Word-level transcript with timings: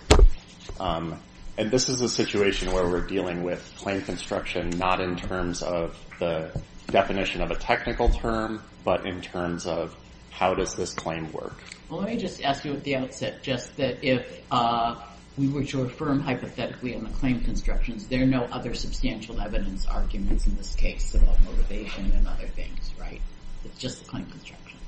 Um, 0.78 1.20
and 1.56 1.72
this 1.72 1.88
is 1.88 2.02
a 2.02 2.08
situation 2.08 2.72
where 2.72 2.88
we're 2.88 3.06
dealing 3.06 3.42
with 3.42 3.74
claim 3.76 4.02
construction 4.02 4.70
not 4.70 5.00
in 5.00 5.16
terms 5.16 5.62
of 5.62 5.98
the 6.20 6.52
definition 6.86 7.42
of 7.42 7.50
a 7.50 7.56
technical 7.56 8.10
term, 8.10 8.62
but 8.84 9.06
in 9.06 9.20
terms 9.20 9.66
of 9.66 9.96
how 10.30 10.54
does 10.54 10.76
this 10.76 10.94
claim 10.94 11.32
work. 11.32 11.60
Well, 11.90 11.98
let 11.98 12.10
me 12.10 12.16
just 12.16 12.44
ask 12.44 12.64
you 12.64 12.74
at 12.74 12.84
the 12.84 12.94
outset, 12.94 13.42
just 13.42 13.76
that 13.78 14.04
if 14.04 14.40
uh, 14.52 15.02
we 15.38 15.48
were 15.48 15.64
to 15.64 15.82
affirm 15.82 16.20
hypothetically 16.20 16.94
on 16.96 17.04
the 17.04 17.10
claim 17.10 17.40
constructions, 17.40 18.06
there 18.08 18.22
are 18.22 18.26
no 18.26 18.42
other 18.44 18.74
substantial 18.74 19.40
evidence 19.40 19.86
arguments 19.86 20.46
in 20.46 20.56
this 20.56 20.74
case 20.74 21.14
about 21.14 21.40
motivation 21.44 22.10
and 22.12 22.26
other 22.26 22.48
things, 22.48 22.90
right? 22.98 23.20
It's 23.64 23.78
just 23.78 24.02
the 24.02 24.10
claim 24.10 24.26
construction. 24.26 24.78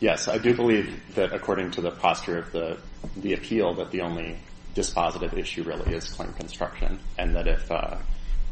Yes, 0.00 0.28
I 0.28 0.38
do 0.38 0.54
believe 0.54 1.14
that 1.14 1.32
according 1.32 1.72
to 1.72 1.80
the 1.80 1.90
posture 1.90 2.38
of 2.38 2.52
the 2.52 3.32
appeal, 3.32 3.74
that 3.74 3.90
the 3.90 4.02
only 4.02 4.38
dispositive 4.74 5.36
issue 5.36 5.64
really 5.64 5.94
is 5.94 6.08
claim 6.08 6.32
construction, 6.34 7.00
and 7.16 7.34
that 7.34 7.48
if 7.48 7.70
uh, 7.72 7.96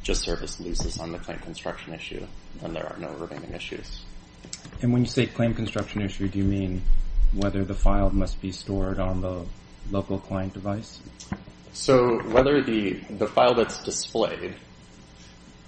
Just 0.03 0.23
Service 0.23 0.59
loses 0.59 0.99
on 0.99 1.13
the 1.13 1.19
claim 1.19 1.39
construction 1.39 1.93
issue, 1.93 2.27
then 2.61 2.73
there 2.73 2.87
are 2.87 2.99
no 2.99 3.11
remaining 3.15 3.53
issues. 3.53 4.05
And 4.83 4.93
when 4.93 5.03
you 5.03 5.09
say 5.09 5.27
claim 5.27 5.55
construction 5.55 6.03
issue, 6.03 6.29
do 6.29 6.39
you 6.39 6.45
mean 6.45 6.83
whether 7.33 7.65
the 7.65 7.75
file 7.75 8.11
must 8.11 8.41
be 8.41 8.51
stored 8.51 8.99
on 8.99 9.21
the 9.21 9.45
local 9.91 10.19
client 10.19 10.55
device? 10.55 11.01
So 11.73 12.21
whether 12.31 12.63
the 12.63 13.27
file 13.27 13.55
that's 13.55 13.83
displayed, 13.83 14.57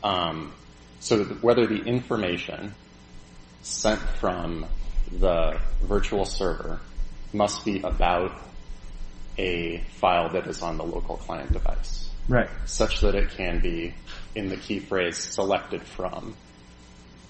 um, 0.03 0.53
so 1.01 1.25
whether 1.25 1.67
the 1.67 1.83
information 1.83 2.75
sent 3.63 4.01
from 4.01 4.67
the 5.13 5.59
virtual 5.83 6.25
server 6.25 6.81
must 7.33 7.65
be 7.65 7.81
about 7.83 8.33
a 9.37 9.79
file 9.97 10.31
that 10.31 10.47
is 10.47 10.63
on 10.63 10.79
the 10.79 10.85
local 10.85 11.17
client 11.17 11.53
device. 11.53 12.11
Right. 12.29 12.49
Such 12.67 13.01
that 13.01 13.15
it 13.15 13.31
can 13.31 13.61
be, 13.61 13.95
in 14.35 14.49
the 14.49 14.57
key 14.57 14.81
phrase, 14.81 15.17
selected 15.17 15.83
from 15.83 16.35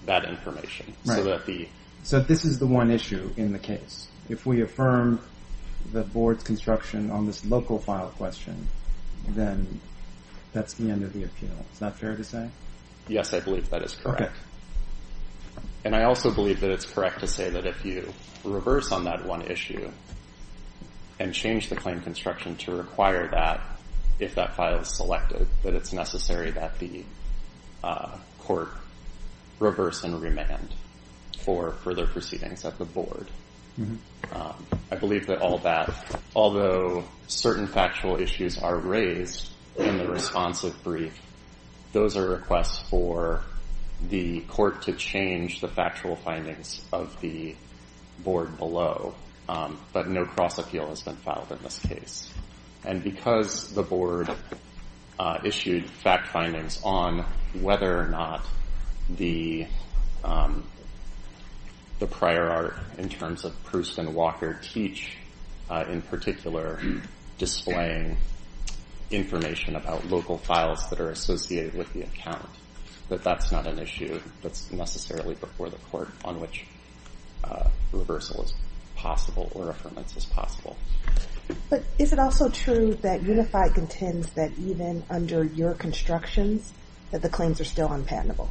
that 0.05 0.25
information. 0.25 0.93
Right. 1.05 1.69
So 2.03 2.19
this 2.19 2.45
is 2.45 2.59
the 2.59 2.65
one 2.65 2.91
issue 2.91 3.31
in 3.37 3.51
the 3.51 3.59
case. 3.59 4.07
If 4.29 4.45
we 4.45 4.61
affirm 4.61 5.21
the 5.91 6.03
board's 6.03 6.43
construction 6.43 7.09
on 7.11 7.25
this 7.25 7.45
local 7.45 7.79
file 7.79 8.09
question, 8.17 8.67
then 9.29 9.79
that's 10.53 10.73
the 10.75 10.89
end 10.89 11.03
of 11.03 11.13
the 11.13 11.23
appeal. 11.23 11.65
Is 11.73 11.79
that 11.79 11.95
fair 11.95 12.15
to 12.15 12.23
say? 12.23 12.49
Yes, 13.07 13.33
I 13.33 13.39
believe 13.39 13.69
that 13.69 13.83
is 13.83 13.95
correct. 13.95 14.35
And 15.83 15.95
I 15.95 16.03
also 16.03 16.31
believe 16.31 16.59
that 16.61 16.71
it's 16.71 16.85
correct 16.85 17.21
to 17.21 17.27
say 17.27 17.49
that 17.49 17.65
if 17.65 17.85
you 17.85 18.13
reverse 18.43 18.91
on 18.91 19.05
that 19.05 19.25
one 19.25 19.41
issue 19.43 19.89
and 21.19 21.33
change 21.33 21.69
the 21.69 21.75
claim 21.75 22.01
construction 22.01 22.55
to 22.57 22.75
require 22.75 23.27
that, 23.29 23.61
if 24.19 24.35
that 24.35 24.55
file 24.55 24.79
is 24.79 24.95
selected, 24.95 25.47
that 25.63 25.73
it's 25.73 25.93
necessary 25.93 26.51
that 26.51 26.77
the 26.79 27.03
uh, 27.83 28.17
court 28.39 28.69
reverse 29.59 30.03
and 30.03 30.21
remand 30.21 30.73
for 31.39 31.71
further 31.71 32.05
proceedings 32.05 32.65
at 32.65 32.77
the 32.77 32.85
board. 32.85 33.27
Mm-hmm. 33.79 34.35
Um, 34.35 34.78
I 34.91 34.95
believe 34.95 35.27
that 35.27 35.41
all 35.41 35.59
that, 35.59 35.93
although 36.35 37.03
certain 37.27 37.67
factual 37.67 38.19
issues 38.19 38.57
are 38.57 38.75
raised 38.75 39.49
in 39.77 39.97
the 39.97 40.07
responsive 40.07 40.83
brief, 40.83 41.19
those 41.93 42.17
are 42.17 42.27
requests 42.27 42.79
for 42.89 43.43
the 44.09 44.41
court 44.41 44.83
to 44.83 44.93
change 44.93 45.61
the 45.61 45.67
factual 45.67 46.15
findings 46.15 46.83
of 46.91 47.19
the 47.21 47.55
board 48.23 48.57
below. 48.57 49.13
Um, 49.47 49.79
but 49.93 50.07
no 50.07 50.25
cross-appeal 50.25 50.87
has 50.89 51.01
been 51.01 51.15
filed 51.17 51.51
in 51.51 51.57
this 51.63 51.79
case. 51.79 52.31
And 52.85 53.03
because 53.03 53.73
the 53.73 53.81
board 53.81 54.29
uh, 55.19 55.39
issued 55.43 55.89
fact 55.89 56.27
findings 56.27 56.79
on 56.83 57.25
whether 57.59 57.99
or 57.99 58.07
not 58.07 58.45
the 59.09 59.67
um, 60.23 60.67
prior 62.07 62.49
art, 62.49 62.75
in 62.97 63.09
terms 63.09 63.45
of 63.45 63.63
Proust 63.65 63.97
and 63.97 64.13
Walker, 64.13 64.59
teach, 64.61 65.17
uh, 65.69 65.85
in 65.89 66.01
particular, 66.01 66.79
displaying 67.37 68.17
information 69.11 69.75
about 69.75 70.05
local 70.05 70.37
files 70.37 70.89
that 70.89 70.99
are 70.99 71.09
associated 71.09 71.73
with 71.73 71.91
the 71.93 72.01
account, 72.01 72.49
that 73.09 73.23
that's 73.23 73.51
not 73.51 73.67
an 73.67 73.79
issue 73.79 74.19
that's 74.41 74.71
necessarily 74.71 75.35
before 75.35 75.69
the 75.69 75.77
court 75.91 76.09
on 76.23 76.39
which 76.39 76.65
uh, 77.43 77.69
reversal 77.91 78.43
is 78.43 78.53
possible 78.95 79.51
or 79.55 79.73
affirmance 79.73 80.15
is 80.15 80.25
possible. 80.25 80.77
But 81.69 81.83
is 81.97 82.13
it 82.13 82.19
also 82.19 82.49
true 82.49 82.93
that 83.01 83.23
Unified 83.23 83.73
contends 83.73 84.29
that 84.31 84.51
even 84.59 85.03
under 85.09 85.43
your 85.43 85.73
constructions, 85.73 86.71
that 87.11 87.21
the 87.21 87.29
claims 87.29 87.59
are 87.59 87.65
still 87.65 87.87
unpatentable? 87.87 88.49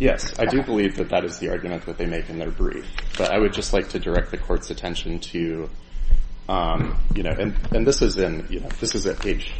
Yes, 0.00 0.34
I 0.38 0.46
do 0.46 0.62
believe 0.62 0.96
that 0.96 1.10
that 1.10 1.24
is 1.24 1.38
the 1.38 1.50
argument 1.50 1.86
that 1.86 1.98
they 1.98 2.06
make 2.06 2.28
in 2.28 2.38
their 2.38 2.50
brief. 2.50 2.90
But 3.18 3.30
I 3.32 3.38
would 3.38 3.52
just 3.52 3.72
like 3.72 3.90
to 3.90 4.00
direct 4.00 4.32
the 4.32 4.38
court's 4.38 4.70
attention 4.70 5.20
to, 5.20 5.38
you 5.38 7.22
know, 7.22 7.30
and 7.38 7.86
this 7.86 8.02
is 8.02 8.16
in, 8.16 8.46
you 8.50 8.60
know, 8.60 8.68
this 8.80 8.94
is 8.94 9.06
at 9.06 9.20
page 9.20 9.54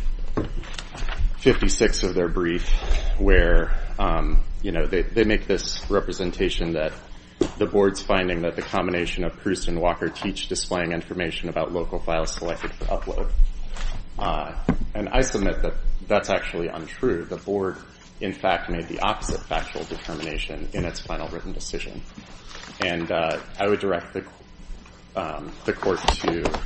56 1.38 2.02
of 2.02 2.14
their 2.14 2.28
brief, 2.28 2.68
where 3.18 3.72
um, 3.98 4.40
you 4.62 4.72
know, 4.72 4.86
they 4.86 5.02
they 5.02 5.24
make 5.24 5.46
this 5.46 5.88
representation 5.90 6.72
that 6.72 6.92
the 7.58 7.66
board's 7.66 8.02
finding 8.02 8.42
that 8.42 8.56
the 8.56 8.62
combination 8.62 9.24
of 9.24 9.36
Proust 9.38 9.68
and 9.68 9.80
Walker 9.80 10.08
teach 10.08 10.48
displaying 10.48 10.92
information 10.92 11.48
about 11.50 11.72
local 11.72 11.98
files 11.98 12.34
selected 12.34 12.72
for 12.74 12.86
upload. 12.86 13.30
And 14.94 15.08
I 15.10 15.22
submit 15.22 15.62
that 15.62 15.74
that's 16.08 16.30
actually 16.30 16.68
untrue. 16.68 17.24
The 17.24 17.36
board, 17.36 17.76
in 18.20 18.32
fact, 18.32 18.70
made 18.70 18.86
the 18.88 19.00
opposite 19.00 19.40
factual 19.42 19.84
determination 19.84 20.68
in 20.72 20.84
its 20.84 21.00
final 21.00 21.28
written 21.28 21.52
decision. 21.52 22.02
And 22.80 23.10
uh, 23.10 23.38
I 23.58 23.68
would 23.68 23.80
direct 23.80 24.12
the 24.12 24.24
um, 25.16 25.52
court 25.80 25.98
to 25.98 26.60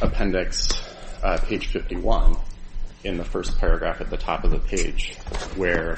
appendix 0.00 0.70
uh, 1.22 1.38
page 1.38 1.66
51 1.68 2.36
in 3.04 3.16
the 3.16 3.24
first 3.24 3.58
paragraph 3.58 4.00
at 4.00 4.10
the 4.10 4.16
top 4.16 4.44
of 4.44 4.50
the 4.50 4.58
page, 4.58 5.16
where 5.56 5.96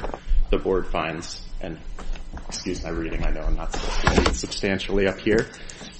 the 0.50 0.58
board 0.58 0.86
finds, 0.86 1.42
and 1.60 1.78
excuse 2.48 2.82
my 2.82 2.90
reading, 2.90 3.24
I 3.24 3.30
know 3.30 3.42
I'm 3.42 3.56
not 3.56 3.74
substantially 4.32 5.06
up 5.06 5.18
here, 5.18 5.48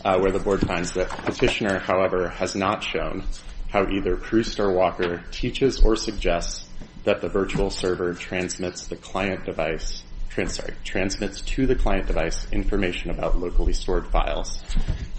uh, 0.04 0.18
where 0.18 0.30
the 0.30 0.38
board 0.38 0.60
finds 0.60 0.92
that 0.92 1.08
petitioner, 1.08 1.78
however, 1.78 2.28
has 2.28 2.54
not 2.54 2.82
shown 2.82 3.24
how 3.68 3.86
either 3.88 4.16
Proust 4.16 4.60
or 4.60 4.72
Walker 4.72 5.22
teaches 5.30 5.80
or 5.80 5.96
suggests 5.96 6.68
that 7.04 7.20
the 7.20 7.28
virtual 7.28 7.70
server 7.70 8.14
transmits 8.14 8.86
the 8.86 8.96
client 8.96 9.44
device, 9.44 10.02
trans 10.28 10.54
sorry, 10.54 10.74
transmits 10.84 11.40
to 11.42 11.66
the 11.66 11.74
client 11.74 12.06
device 12.06 12.46
information 12.52 13.10
about 13.10 13.38
locally 13.38 13.72
stored 13.72 14.06
files, 14.08 14.62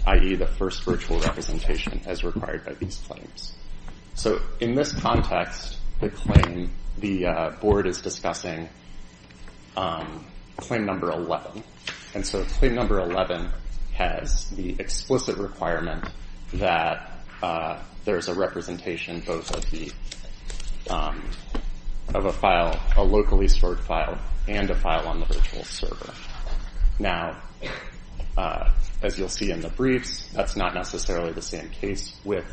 i.e. 0.06 0.34
the 0.36 0.46
first 0.46 0.82
virtual 0.84 1.20
representation 1.20 2.00
as 2.06 2.24
required 2.24 2.64
by 2.64 2.72
these 2.74 2.98
claims. 3.06 3.54
So 4.14 4.40
in 4.60 4.74
this 4.74 4.92
context, 4.92 5.78
the 6.00 6.10
claim 6.10 6.72
the 6.98 7.26
uh, 7.26 7.50
board 7.60 7.86
is 7.86 8.00
discussing 8.00 8.68
um, 9.76 10.26
claim 10.56 10.84
number 10.84 11.10
11. 11.10 11.62
And 12.14 12.26
so 12.26 12.44
claim 12.44 12.74
number 12.74 13.00
11 13.00 13.50
has 13.92 14.48
the 14.50 14.76
explicit 14.78 15.36
requirement 15.38 16.04
that 16.54 17.24
uh, 17.42 17.82
there's 18.04 18.28
a 18.28 18.34
representation 18.34 19.20
both 19.20 19.54
of 19.54 19.64
um, 20.90 21.22
a 22.14 22.32
file, 22.32 22.80
a 22.96 23.02
locally 23.02 23.48
stored 23.48 23.80
file, 23.80 24.18
and 24.48 24.70
a 24.70 24.74
file 24.74 25.06
on 25.06 25.20
the 25.20 25.26
virtual 25.26 25.64
server. 25.64 26.12
Now, 26.98 27.40
uh, 28.36 28.70
as 29.02 29.18
you'll 29.18 29.28
see 29.28 29.50
in 29.50 29.60
the 29.60 29.68
briefs, 29.70 30.28
that's 30.32 30.56
not 30.56 30.74
necessarily 30.74 31.32
the 31.32 31.42
same 31.42 31.68
case 31.70 32.14
with 32.24 32.44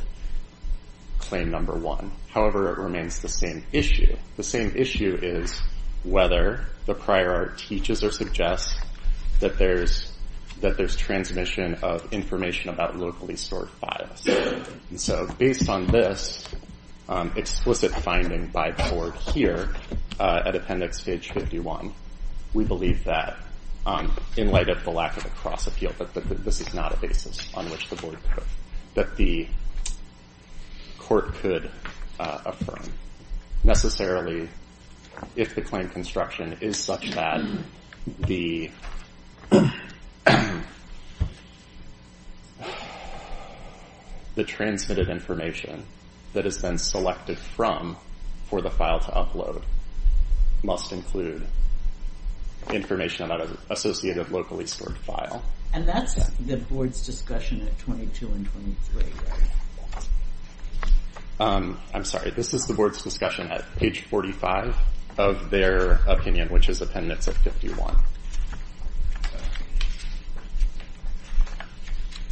claim 1.19 1.49
number 1.49 1.73
one. 1.73 2.11
However, 2.29 2.71
it 2.71 2.77
remains 2.77 3.19
the 3.19 3.29
same 3.29 3.63
issue. 3.71 4.15
The 4.37 4.43
same 4.43 4.73
issue 4.75 5.17
is 5.21 5.61
whether 6.03 6.65
the 6.85 6.93
prior 6.93 7.33
art 7.33 7.57
teaches 7.57 8.03
or 8.03 8.11
suggests 8.11 8.77
that 9.39 9.57
there's 9.57 10.13
that 10.61 10.75
there's 10.75 10.95
transmission 10.95 11.75
of 11.83 12.11
information 12.11 12.71
about 12.71 12.97
locally 12.97 13.35
stored 13.35 13.69
files. 13.69 14.25
And 14.25 14.99
so 14.99 15.27
based 15.37 15.69
on 15.69 15.85
this 15.85 16.43
Um, 17.09 17.31
explicit 17.37 17.93
finding 17.93 18.47
by 18.47 18.71
the 18.71 18.83
board 18.89 19.15
here 19.15 19.73
uh, 20.19 20.41
at 20.45 20.55
appendix 20.55 21.01
page 21.01 21.31
51, 21.31 21.93
we 22.53 22.65
believe 22.65 23.05
that 23.05 23.37
um, 23.85 24.13
in 24.35 24.51
light 24.51 24.67
of 24.67 24.83
the 24.83 24.91
lack 24.91 25.15
of 25.15 25.25
a 25.25 25.29
cross 25.29 25.67
appeal, 25.67 25.93
that 25.97 26.13
this 26.13 26.59
is 26.59 26.73
not 26.73 26.93
a 26.93 26.97
basis 26.97 27.47
on 27.53 27.69
which 27.69 27.87
the 27.89 27.95
board 27.95 28.17
could, 28.33 28.43
that 28.95 29.15
the 29.15 29.47
court 30.97 31.33
could 31.35 31.71
uh, 32.19 32.39
affirm. 32.45 32.91
Necessarily, 33.63 34.49
if 35.37 35.55
the 35.55 35.61
claim 35.61 35.87
construction 35.87 36.57
is 36.59 36.77
such 36.77 37.11
that 37.11 37.41
the 38.19 38.69
the 44.35 44.43
transmitted 44.43 45.07
information 45.09 45.85
that 46.37 46.45
has 46.45 46.61
been 46.61 46.77
selected 46.77 47.35
from 47.35 47.97
for 48.45 48.61
the 48.61 48.69
file 48.69 48.99
to 48.99 49.09
upload 49.09 49.63
must 50.63 50.91
include 50.91 51.43
information 52.71 53.25
about 53.25 53.41
an 53.41 53.57
associated 53.71 54.29
locally 54.29 54.67
stored 54.67 54.95
file. 54.99 55.41
And 55.73 55.87
that's 55.87 56.13
the 56.37 56.57
board's 56.57 57.03
discussion 57.03 57.63
at 57.63 57.79
22 57.79 58.27
and 58.27 58.45
23, 58.45 59.03
right? 59.03 60.05
Um, 61.39 61.79
I'm 61.91 62.03
sorry, 62.03 62.29
this 62.29 62.53
is 62.53 62.67
the 62.67 62.75
board's 62.75 63.01
discussion 63.01 63.47
at 63.47 63.65
page 63.77 64.03
45 64.03 64.75
of 65.17 65.49
their 65.49 65.93
opinion, 66.07 66.49
which 66.49 66.69
is 66.69 66.83
appendix 66.83 67.27
at 67.27 67.33
51. 67.37 67.97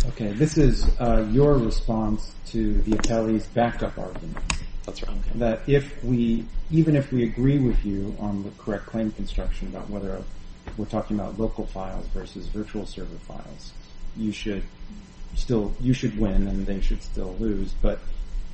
Okay, 0.09 0.31
this 0.33 0.57
is 0.57 0.85
uh, 0.99 1.27
your 1.31 1.57
response 1.57 2.33
to 2.47 2.75
the 2.83 2.91
appellee's 2.91 3.47
backup 3.47 3.97
argument. 3.97 4.37
That's 4.85 5.01
right. 5.03 5.39
That 5.39 5.61
if 5.67 6.03
we, 6.03 6.45
even 6.69 6.95
if 6.95 7.11
we 7.11 7.23
agree 7.23 7.57
with 7.57 7.83
you 7.83 8.15
on 8.19 8.43
the 8.43 8.51
correct 8.51 8.85
claim 8.85 9.11
construction 9.11 9.67
about 9.69 9.89
whether 9.89 10.21
we're 10.77 10.85
talking 10.85 11.19
about 11.19 11.39
local 11.39 11.65
files 11.65 12.05
versus 12.07 12.47
virtual 12.47 12.85
server 12.85 13.17
files, 13.27 13.73
you 14.15 14.31
should 14.31 14.63
still, 15.35 15.73
you 15.81 15.93
should 15.93 16.17
win 16.19 16.47
and 16.47 16.65
they 16.65 16.81
should 16.81 17.01
still 17.01 17.35
lose. 17.39 17.73
But 17.81 17.99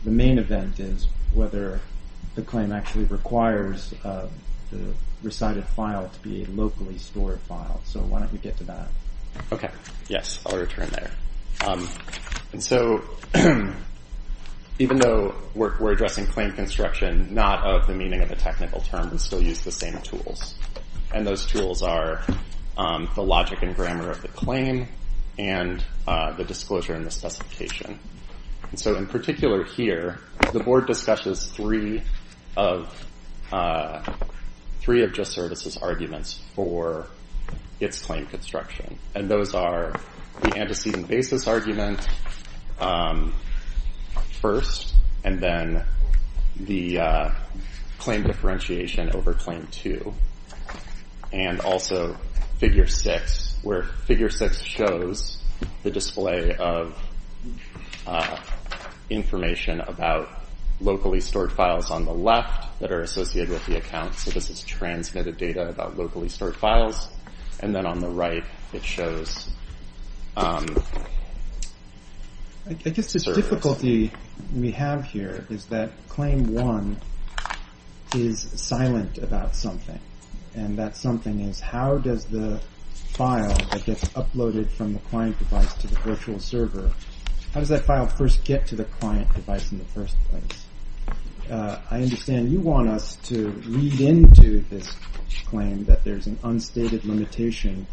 the 0.03 0.11
main 0.11 0.39
event 0.39 0.79
is 0.79 1.07
whether 1.33 1.81
the 2.35 2.41
claim 2.41 2.71
actually 2.71 3.05
requires 3.05 3.93
uh, 4.05 4.27
the 4.71 4.93
recited 5.21 5.65
file 5.65 6.09
to 6.09 6.19
be 6.21 6.43
a 6.43 6.47
locally 6.47 6.97
stored 6.97 7.39
file. 7.41 7.81
So 7.83 7.99
why 7.99 8.19
don't 8.19 8.31
we 8.31 8.39
get 8.39 8.57
to 8.57 8.63
that? 8.63 8.87
Okay, 9.51 9.69
yes, 10.07 10.39
I'll 10.45 10.57
return 10.57 10.89
there. 10.89 11.11
Um, 11.65 11.87
and 12.53 12.63
so, 12.63 13.03
even 14.79 14.97
though 14.97 15.35
we're 15.53 15.91
addressing 15.91 16.25
claim 16.27 16.53
construction, 16.53 17.33
not 17.33 17.63
of 17.63 17.87
the 17.87 17.93
meaning 17.93 18.21
of 18.21 18.31
a 18.31 18.35
technical 18.35 18.81
term, 18.81 19.11
we 19.11 19.17
still 19.17 19.41
use 19.41 19.61
the 19.61 19.71
same 19.71 20.01
tools. 20.01 20.55
And 21.13 21.25
those 21.25 21.45
tools 21.45 21.83
are 21.83 22.23
um, 22.77 23.09
the 23.15 23.21
logic 23.21 23.61
and 23.61 23.75
grammar 23.75 24.09
of 24.09 24.21
the 24.21 24.27
claim 24.29 24.87
and 25.37 25.83
uh, 26.07 26.33
the 26.33 26.43
disclosure 26.43 26.93
and 26.93 27.05
the 27.05 27.11
specification. 27.11 27.99
And 28.69 28.79
so 28.79 28.95
in 28.95 29.07
particular 29.07 29.63
here, 29.63 30.19
the 30.53 30.59
board 30.61 30.87
discusses 30.87 31.45
three 31.45 32.01
of 32.55 33.07
uh, 33.51 34.01
Just 34.81 35.31
Services' 35.33 35.77
arguments 35.77 36.39
for 36.55 37.07
its 37.79 38.01
claim 38.01 38.25
construction. 38.27 38.97
And 39.15 39.29
those 39.29 39.53
are 39.53 39.93
the 40.41 40.57
antecedent 40.57 41.07
basis 41.07 41.47
argument 41.47 42.07
um, 42.79 43.33
first, 44.41 44.93
and 45.23 45.39
then 45.39 45.85
the 46.59 46.99
uh, 46.99 47.31
claim 47.97 48.23
differentiation 48.23 49.15
over 49.15 49.33
claim 49.33 49.67
two. 49.71 50.13
And 51.33 51.61
also 51.61 52.17
figure 52.57 52.87
six, 52.87 53.57
where 53.63 53.83
figure 53.83 54.29
six 54.29 54.61
shows 54.61 55.41
the 55.83 55.91
display 55.91 56.55
of 56.55 56.97
uh, 58.05 58.37
information 59.09 59.81
about 59.81 60.29
locally 60.79 61.21
stored 61.21 61.51
files 61.51 61.91
on 61.91 62.05
the 62.05 62.13
left 62.13 62.79
that 62.79 62.91
are 62.91 63.01
associated 63.01 63.49
with 63.49 63.65
the 63.67 63.77
account. 63.77 64.15
So 64.15 64.31
this 64.31 64.49
is 64.49 64.63
transmitted 64.63 65.37
data 65.37 65.69
about 65.69 65.97
locally 65.97 66.29
stored 66.29 66.55
files. 66.55 67.09
And 67.59 67.73
then 67.75 67.85
on 67.85 67.99
the 67.99 68.09
right, 68.09 68.43
it 68.73 68.83
shows. 68.83 69.49
Um, 70.37 70.83
I 72.69 72.73
guess 72.73 73.13
the 73.13 73.33
difficulty 73.33 74.11
we 74.55 74.71
have 74.71 75.05
here 75.05 75.45
is 75.49 75.65
that 75.67 75.91
claim 76.07 76.53
one 76.53 76.97
is 78.15 78.41
silent 78.61 79.17
about 79.17 79.55
something. 79.55 79.99
And 80.53 80.77
that 80.77 80.95
something 80.95 81.39
is 81.41 81.59
how 81.59 81.97
does 81.97 82.25
the 82.25 82.61
file 83.13 83.53
that 83.71 83.83
gets 83.85 84.03
uploaded 84.09 84.69
from 84.69 84.93
the 84.93 84.99
client 84.99 85.37
device 85.39 85.73
to 85.75 85.87
the 85.87 85.99
virtual 85.99 86.39
server, 86.39 86.91
how 87.53 87.59
does 87.59 87.69
that 87.69 87.85
file 87.85 88.07
first 88.07 88.43
get 88.43 88.67
to 88.67 88.75
the 88.75 88.85
client 88.85 89.33
device 89.33 89.71
in 89.71 89.79
the 89.79 89.85
first 89.85 90.15
place? 90.29 90.65
Uh, 91.49 91.79
I 91.89 92.01
understand 92.01 92.51
you 92.51 92.61
want 92.61 92.87
us 92.87 93.15
to 93.23 93.49
read 93.67 93.99
into 93.99 94.61
this 94.69 94.89
claim 95.45 95.83
that 95.85 96.03
there's 96.03 96.27
an 96.27 96.39
unstated 96.43 97.03
limitation 97.03 97.87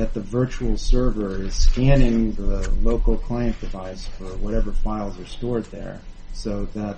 that 0.00 0.14
the 0.14 0.20
virtual 0.20 0.78
server 0.78 1.42
is 1.42 1.54
scanning 1.54 2.32
the 2.32 2.66
local 2.82 3.18
client 3.18 3.60
device 3.60 4.06
for 4.06 4.24
whatever 4.38 4.72
files 4.72 5.20
are 5.20 5.26
stored 5.26 5.64
there, 5.66 6.00
so 6.32 6.64
that 6.74 6.96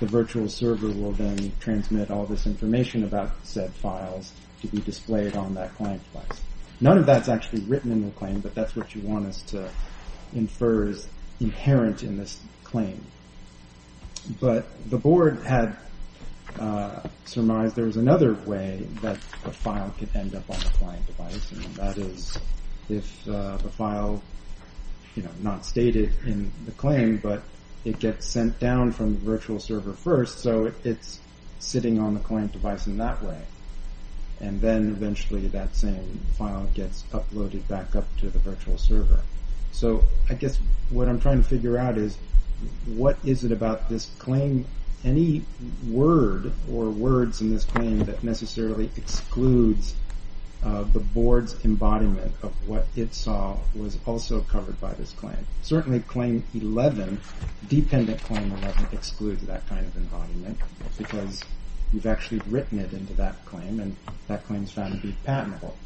the 0.00 0.06
virtual 0.06 0.48
server 0.48 0.88
will 0.88 1.12
then 1.12 1.52
transmit 1.60 2.10
all 2.10 2.24
this 2.24 2.46
information 2.46 3.04
about 3.04 3.32
said 3.42 3.70
files 3.74 4.32
to 4.62 4.66
be 4.68 4.80
displayed 4.80 5.36
on 5.36 5.52
that 5.52 5.74
client 5.74 6.00
device. 6.10 6.40
None 6.80 6.96
of 6.96 7.04
that's 7.04 7.28
actually 7.28 7.60
written 7.64 7.92
in 7.92 8.02
the 8.02 8.10
claim, 8.12 8.40
but 8.40 8.54
that's 8.54 8.74
what 8.74 8.94
you 8.94 9.02
want 9.02 9.26
us 9.26 9.42
to 9.42 9.70
infer 10.34 10.88
is 10.88 11.06
inherent 11.38 12.02
in 12.02 12.16
this 12.16 12.40
claim. 12.64 13.04
But 14.40 14.64
the 14.88 14.96
board 14.96 15.44
had 15.44 15.76
Uh, 16.58 17.00
surmised 17.24 17.76
there 17.76 17.86
was 17.86 17.96
another 17.96 18.34
way 18.46 18.86
that 19.00 19.18
the 19.44 19.50
file 19.50 19.92
could 19.98 20.08
end 20.14 20.34
up 20.34 20.48
on 20.50 20.58
the 20.60 20.70
client 20.70 21.06
device, 21.06 21.50
and 21.52 21.62
that 21.76 21.96
is 21.98 22.38
if 22.88 23.28
uh, 23.28 23.56
the 23.56 23.70
file, 23.70 24.22
you 25.14 25.22
know 25.22 25.30
not 25.40 25.64
stated 25.64 26.12
in 26.26 26.52
the 26.66 26.72
claim, 26.72 27.16
but 27.16 27.42
it 27.84 27.98
gets 27.98 28.26
sent 28.26 28.58
down 28.60 28.92
from 28.92 29.14
the 29.14 29.20
virtual 29.20 29.58
server 29.58 29.92
first, 29.92 30.38
so 30.40 30.72
it's 30.84 31.20
sitting 31.58 31.98
on 31.98 32.14
the 32.14 32.20
client 32.20 32.52
device 32.52 32.86
in 32.86 32.98
that 32.98 33.22
way. 33.22 33.40
And 34.40 34.60
then 34.60 34.90
eventually 34.90 35.46
that 35.48 35.74
same 35.76 36.20
file 36.36 36.66
gets 36.74 37.04
uploaded 37.12 37.66
back 37.68 37.94
up 37.94 38.04
to 38.18 38.30
the 38.30 38.40
virtual 38.40 38.76
server. 38.76 39.20
So 39.70 40.02
I 40.28 40.34
guess 40.34 40.58
what 40.90 41.08
I'm 41.08 41.20
trying 41.20 41.42
to 41.42 41.48
figure 41.48 41.78
out 41.78 41.96
is 41.96 42.18
what 42.86 43.16
is 43.24 43.44
it 43.44 43.52
about 43.52 43.88
this 43.88 44.06
claim, 44.18 44.66
any 45.04 45.42
word 45.88 46.52
or 46.70 46.90
words 46.90 47.40
in 47.40 47.52
this 47.52 47.64
claim 47.64 48.04
that 48.04 48.22
necessarily 48.22 48.90
excludes 48.96 49.94
uh, 50.64 50.84
the 50.92 51.00
board's 51.00 51.56
embodiment 51.64 52.32
of 52.42 52.52
what 52.68 52.86
it 52.94 53.12
saw 53.14 53.56
was 53.74 53.98
also 54.06 54.40
covered 54.42 54.80
by 54.80 54.92
this 54.94 55.10
claim. 55.12 55.36
Certainly 55.62 56.00
claim 56.00 56.44
11, 56.54 57.20
dependent 57.68 58.22
claim 58.22 58.52
11, 58.52 58.88
excludes 58.92 59.44
that 59.46 59.66
kind 59.68 59.84
of 59.84 59.96
embodiment 59.96 60.58
because 60.96 61.42
you've 61.92 62.06
actually 62.06 62.40
written 62.48 62.78
it 62.78 62.92
into 62.92 63.12
that 63.14 63.44
claim, 63.44 63.80
and 63.80 63.96
that 64.28 64.44
claim 64.46 64.62
is 64.62 64.70
found 64.70 64.94
to 64.94 65.06
be 65.06 65.16
patentable. 65.24 65.76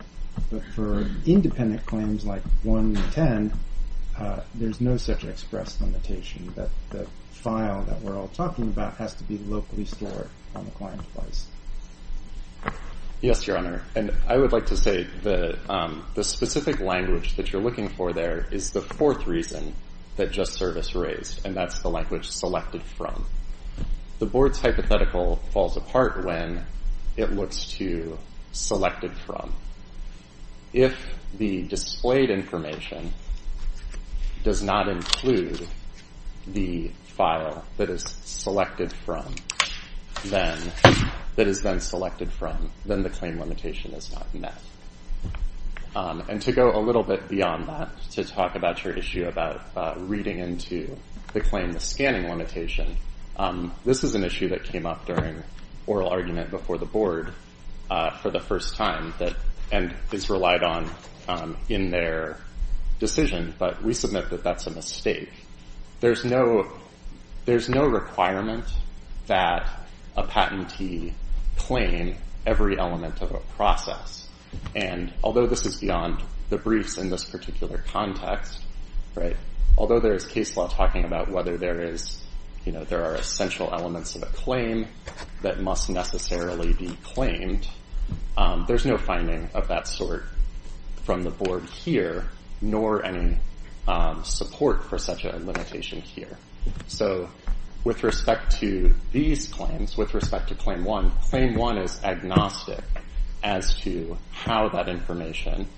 But 0.51 0.63
for 0.75 1.07
independent 1.25 1.87
claims 1.87 2.27
like 2.27 2.43
1 2.63 2.97
and 2.97 3.13
10, 3.13 3.53
uh, 4.19 4.41
there's 4.55 4.81
no 4.81 4.99
such 4.99 5.25
express 5.25 5.81
limitation 5.81 6.53
that 6.55 6.71
file 7.37 7.83
that 7.83 8.01
we're 8.03 8.17
all 8.17 8.29
talking 8.29 8.69
about 8.69 8.97
has 8.97 9.15
to 9.15 9.25
be 9.25 9.39
locally 9.39 9.85
stored 9.85 10.29
on 10.55 10.65
the 10.65 10.71
client 10.73 11.03
device. 11.15 11.47
Yes, 13.21 13.47
Your 13.47 13.57
Honor. 13.57 13.83
And 13.95 14.13
I 14.29 14.37
would 14.37 14.53
like 14.53 14.67
to 14.67 14.77
say 14.77 15.05
the 15.23 15.59
um, 15.71 16.07
the 16.15 16.23
specific 16.23 16.81
language 16.81 17.37
that 17.37 17.53
you're 17.53 17.63
looking 17.63 17.89
for 17.89 18.13
there 18.13 18.47
is 18.51 18.73
the 18.73 18.83
fourth 18.83 19.27
reason 19.27 19.75
that 20.17 20.33
Just 20.33 20.55
Service 20.55 20.95
raised, 20.95 21.45
and 21.47 21.55
that's 21.55 21.81
the 21.81 21.89
language 21.89 22.29
selected 22.29 22.83
from. 22.83 23.27
The 24.19 24.27
board's 24.27 24.61
hypothetical 24.61 25.37
falls 25.53 25.77
apart 25.77 26.25
when 26.25 26.65
it 27.17 27.33
looks 27.33 27.67
to 27.79 28.19
selected 28.53 29.13
from. 29.27 29.53
If 30.73 30.97
the 31.37 31.63
displayed 31.63 32.31
information 32.31 33.13
does 34.43 34.63
not 34.63 34.89
include 34.89 35.67
the 36.47 36.91
file 37.17 37.65
that 37.79 37.91
is 37.91 38.03
selected 38.25 38.93
from, 38.93 39.35
then 40.27 40.59
that 41.37 41.47
is 41.47 41.63
then 41.63 41.81
selected 41.81 42.31
from, 42.31 42.71
then 42.85 43.03
the 43.03 43.11
claim 43.11 43.41
limitation 43.41 43.93
is 43.93 44.13
not 44.13 44.33
met. 44.35 44.61
Um, 45.95 46.23
and 46.29 46.43
to 46.43 46.53
go 46.53 46.73
a 46.73 46.81
little 46.81 47.03
bit 47.03 47.27
beyond 47.29 47.69
that, 47.69 47.89
to 48.13 48.25
talk 48.25 48.55
about 48.55 48.85
your 48.85 48.93
issue 48.93 49.27
about 49.27 49.63
uh, 49.75 49.95
reading 49.97 50.41
into 50.41 50.95
the 51.33 51.41
claim 51.41 51.73
the 51.73 51.81
scanning 51.81 52.29
limitation, 52.29 52.97
um, 53.39 53.73
this 53.85 54.05
is 54.05 54.15
an 54.15 54.23
issue 54.23 54.49
that 54.51 54.65
came 54.65 54.85
up 54.87 55.07
during 55.07 55.43
oral 55.87 56.09
argument 56.09 56.51
before 56.51 56.77
the 56.77 56.87
board 56.87 57.33
uh, 57.91 58.11
for 58.19 58.31
the 58.31 58.41
first 58.41 58.77
time 58.77 59.15
and 59.73 59.95
is 60.13 60.29
relied 60.29 60.63
on 60.63 60.91
um, 61.29 61.57
in 61.69 61.91
their 61.91 62.39
decision, 62.99 63.55
but 63.59 63.83
we 63.83 63.95
submit 63.95 64.31
that 64.31 64.43
that's 64.43 64.67
a 64.67 64.71
mistake. 64.71 65.31
There's 66.01 66.25
no 66.25 66.71
requirement 67.47 68.65
that 69.27 69.69
a 70.17 70.25
patentee 70.25 71.13
claim 71.57 72.17
every 72.47 72.79
element 72.79 73.21
of 73.23 73.33
a 73.33 73.41
process. 73.57 74.29
And 74.75 75.13
although 75.23 75.47
this 75.47 75.67
is 75.67 75.81
beyond 75.81 76.23
the 76.49 76.59
briefs 76.59 76.99
in 76.99 77.11
this 77.11 77.25
particular 77.25 77.79
context, 77.89 78.63
right, 79.15 79.37
although 79.77 80.01
there 80.01 80.15
is 80.15 80.25
case 80.25 80.57
law 80.57 80.69
talking 80.69 81.05
about 81.05 81.31
whether 81.31 81.57
there 81.57 83.05
are 83.05 83.15
essential 83.15 83.73
elements 83.73 84.15
of 84.15 84.23
a 84.23 84.27
claim 84.27 84.87
that 85.43 85.61
must 85.61 85.91
necessarily 85.91 86.73
be 86.73 86.97
claimed, 87.03 87.69
um, 88.37 88.65
there's 88.69 88.87
no 88.87 88.97
finding 88.97 89.49
of 89.55 89.69
that 89.69 89.87
sort 89.89 90.25
from 91.05 91.23
the 91.23 91.31
board 91.31 91.65
here, 91.65 92.29
nor 92.61 93.05
any 93.05 93.39
um, 93.89 94.25
support 94.25 94.85
for 94.85 94.99
such 94.99 95.25
a 95.25 95.37
limitation 95.37 96.01
here. 96.01 96.37
So 96.87 97.29
with 97.85 98.03
respect 98.03 98.59
to 98.61 98.95
these 99.13 99.49
claims, 99.49 99.97
with 99.97 100.15
respect 100.15 100.49
to 100.49 100.55
Claim 100.55 100.85
1, 100.85 101.11
Claim 101.23 101.55
1 101.55 101.79
is 101.79 102.03
agnostic 102.03 102.83
as 103.43 103.75
to 103.81 104.19
how 104.33 104.69
that 104.71 104.89
information 104.89 105.69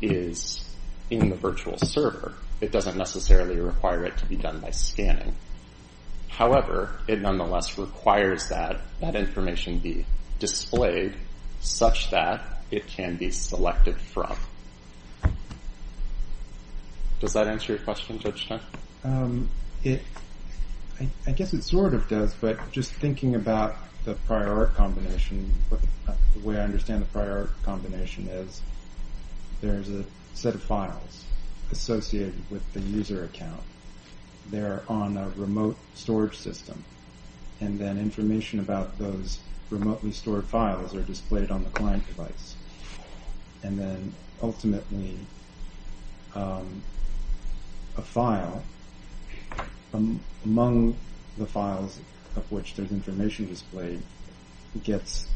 is 0.00 0.64
in 1.10 1.28
the 1.28 1.36
virtual 1.36 1.76
server. 1.78 2.34
It 2.60 2.70
doesn't 2.70 2.96
necessarily 2.96 3.58
require 3.58 4.04
it 4.04 4.16
to 4.18 4.26
be 4.26 4.36
done 4.36 4.60
by 4.60 4.70
scanning. 4.70 5.34
However, 6.28 7.00
it 7.08 7.20
nonetheless 7.20 7.76
requires 7.76 8.48
that 8.48 8.80
that 9.00 9.16
information 9.16 9.78
be 9.78 10.06
displayed 10.38 11.16
such 11.60 12.10
that 12.10 12.42
it 12.70 12.86
can 12.86 13.16
be 13.16 13.30
selected 13.30 14.00
from. 14.00 14.36
Does 17.18 17.34
that 17.34 17.48
answer 17.48 17.74
your 17.74 17.82
question, 17.82 18.18
Judge 18.18 18.44
Stein? 18.44 18.60
Um, 19.04 19.50
I 19.84 21.32
guess 21.34 21.54
it 21.54 21.64
sort 21.64 21.94
of 21.94 22.08
does, 22.08 22.34
but 22.34 22.70
just 22.70 22.92
thinking 22.92 23.34
about 23.34 23.76
the 24.04 24.14
prior 24.26 24.52
art 24.52 24.74
combination, 24.74 25.52
the 25.70 26.46
way 26.46 26.58
I 26.58 26.64
understand 26.64 27.02
the 27.02 27.06
prior 27.06 27.38
art 27.38 27.62
combination 27.62 28.28
is 28.28 28.60
there's 29.60 29.90
a 29.90 30.04
set 30.34 30.54
of 30.54 30.62
files 30.62 31.24
associated 31.70 32.34
with 32.50 32.72
the 32.72 32.80
user 32.80 33.24
account. 33.24 33.62
They're 34.50 34.82
on 34.88 35.16
a 35.16 35.30
remote 35.36 35.76
storage 35.94 36.36
system, 36.36 36.84
and 37.60 37.78
then 37.78 37.98
information 37.98 38.60
about 38.60 38.98
those 38.98 39.38
remotely 39.70 40.12
stored 40.12 40.46
files 40.46 40.94
are 40.94 41.02
displayed 41.02 41.50
on 41.50 41.62
the 41.64 41.70
client 41.70 42.06
device. 42.06 42.56
And 43.62 43.78
then 43.78 44.14
ultimately, 44.42 45.16
um, 46.34 46.82
a 47.96 48.02
file, 48.02 48.62
among 49.92 50.96
the 51.36 51.46
files 51.46 51.98
of 52.36 52.50
which 52.52 52.74
there's 52.74 52.92
information 52.92 53.46
displayed, 53.48 54.02
gets 54.84 55.26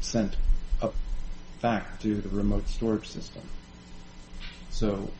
sent 0.00 0.36
up 0.80 0.94
back 1.60 1.98
to 2.00 2.20
the 2.20 2.28
remote 2.28 2.68
storage 2.68 3.08
system. 3.08 3.42
So 4.70 5.10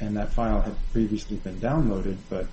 and 0.00 0.16
that 0.16 0.32
file 0.32 0.60
had 0.60 0.74
previously 0.92 1.36
been 1.36 1.60
downloaded, 1.60 2.16
but 2.28 2.46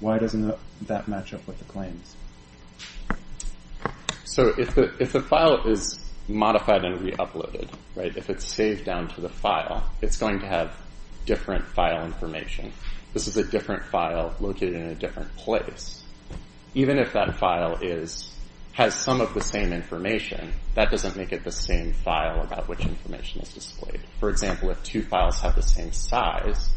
why 0.00 0.18
doesn't 0.18 0.54
that 0.82 1.06
match 1.08 1.32
up 1.32 1.46
with 1.46 1.58
the 1.58 1.64
claims? 1.64 2.16
So 4.24 4.52
if 4.58 4.74
the 4.74 5.20
file 5.20 5.66
is 5.68 6.00
modified 6.26 6.84
and 6.84 7.00
re-uploaded, 7.00 7.68
right, 7.94 8.16
if 8.16 8.28
it's 8.28 8.44
saved 8.44 8.84
down 8.84 9.08
to 9.14 9.20
the 9.20 9.28
file, 9.28 9.88
it's 10.02 10.16
going 10.16 10.40
to 10.40 10.46
have 10.46 10.76
different 11.26 11.64
file 11.64 12.04
information. 12.04 12.72
This 13.14 13.28
is 13.28 13.36
a 13.36 13.44
different 13.44 13.84
file 13.86 14.34
located 14.40 14.74
in 14.74 14.88
a 14.88 14.94
different 14.96 15.34
place. 15.36 16.02
Even 16.74 16.98
if 16.98 17.12
that 17.12 17.36
file 17.36 17.78
has 18.72 18.94
some 18.94 19.20
of 19.20 19.32
the 19.34 19.40
same 19.40 19.72
information, 19.72 20.52
that 20.74 20.90
doesn't 20.90 21.16
make 21.16 21.32
it 21.32 21.44
the 21.44 21.52
same 21.52 21.92
file 21.92 22.42
about 22.42 22.68
which 22.68 22.80
information 22.80 23.40
is 23.40 23.48
displayed. 23.50 24.00
For 24.18 24.30
example, 24.30 24.70
if 24.70 24.82
two 24.82 25.02
files 25.02 25.40
have 25.40 25.54
the 25.54 25.62
same 25.62 25.92
size, 25.92 26.70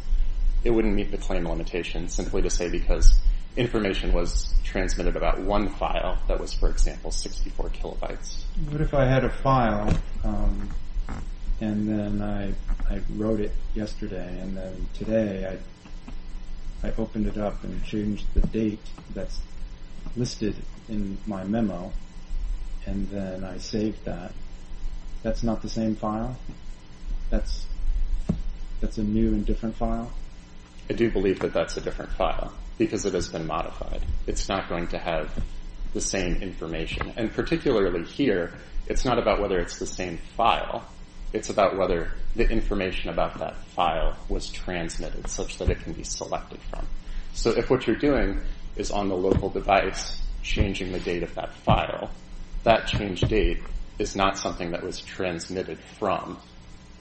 it 0.64 0.70
wouldn't 0.70 0.94
meet 0.94 1.10
the 1.10 1.18
claim 1.18 1.48
limitation 1.48 2.08
simply 2.08 2.44
to 2.44 2.52
say 2.52 2.70
because 2.70 3.20
information 3.56 4.14
was 4.14 4.54
transmitted 4.64 5.16
about 5.16 5.40
one 5.40 5.70
file 5.70 6.20
that 6.28 6.40
was, 6.40 6.54
for 6.54 6.70
example, 6.70 7.10
64 7.10 7.70
kilobytes. 7.70 8.44
What 8.70 8.82
if 8.82 8.94
I 8.94 9.06
had 9.06 9.24
a 9.24 9.32
file, 9.32 9.92
um, 10.24 10.70
and 11.62 11.90
then 11.90 12.22
I 12.22 12.54
wrote 13.16 13.40
it 13.40 13.54
yesterday, 13.74 14.40
and 14.40 14.56
then 14.56 14.88
today 14.94 15.48
I 15.52 15.58
opened 16.98 17.28
it 17.28 17.38
up 17.38 17.64
and 17.64 17.84
changed 17.84 18.26
the 18.34 18.42
date 18.48 18.80
that's 19.14 19.40
listed 20.16 20.56
in 20.90 21.18
my 21.26 21.44
memo, 21.44 21.92
and 22.86 23.10
then 23.10 23.44
I 23.44 23.58
saved 23.58 24.06
that. 24.06 24.32
That's 25.24 25.44
not 25.44 25.62
the 25.62 25.70
same 25.70 25.96
file? 25.96 26.38
That's 27.30 27.66
that's 28.80 28.98
a 28.98 29.04
new 29.04 29.30
and 29.30 29.46
different 29.46 29.76
file? 29.76 30.12
I 30.90 30.94
do 30.94 31.10
believe 31.10 31.40
that 31.40 31.54
that's 31.54 31.78
a 31.78 31.82
different 31.82 32.12
file 32.12 32.54
because 32.78 33.06
it 33.06 33.14
has 33.14 33.28
been 33.28 33.48
modified. 33.48 34.02
It's 34.28 34.48
not 34.48 34.70
going 34.70 34.88
to 34.90 35.00
have 35.00 35.32
the 35.94 36.02
same 36.02 36.42
information. 36.44 37.14
And 37.18 37.32
particularly 37.32 38.04
here, 38.06 38.54
it's 38.88 39.04
not 39.04 39.18
about 39.18 39.42
whether 39.42 39.60
it's 39.60 39.80
the 39.80 39.88
same 39.88 40.20
file. 40.38 40.88
It's 41.34 41.50
about 41.50 41.78
whether 41.78 42.12
the 42.36 42.50
information 42.50 43.10
about 43.10 43.40
that 43.40 43.58
file 43.68 44.16
was 44.30 44.50
transmitted 44.50 45.28
such 45.28 45.58
that 45.58 45.70
it 45.70 45.82
can 45.82 45.94
be 45.94 46.04
selected 46.04 46.60
from. 46.70 46.88
So 47.34 47.52
if 47.52 47.70
what 47.70 47.86
you're 47.86 47.96
doing 47.96 48.40
is 48.76 48.92
on 48.92 49.10
the 49.10 49.16
local 49.16 49.50
device 49.50 50.22
changing 50.42 50.92
the 50.92 51.00
date 51.00 51.24
of 51.24 51.34
that 51.36 51.54
file, 51.54 52.10
that 52.64 52.88
changed 52.88 53.28
date 53.28 53.60
is 54.00 54.16
not 54.16 54.38
something 54.38 54.72
that 54.72 54.84
was 54.84 55.02
transmitted 55.02 55.80
from 56.00 56.38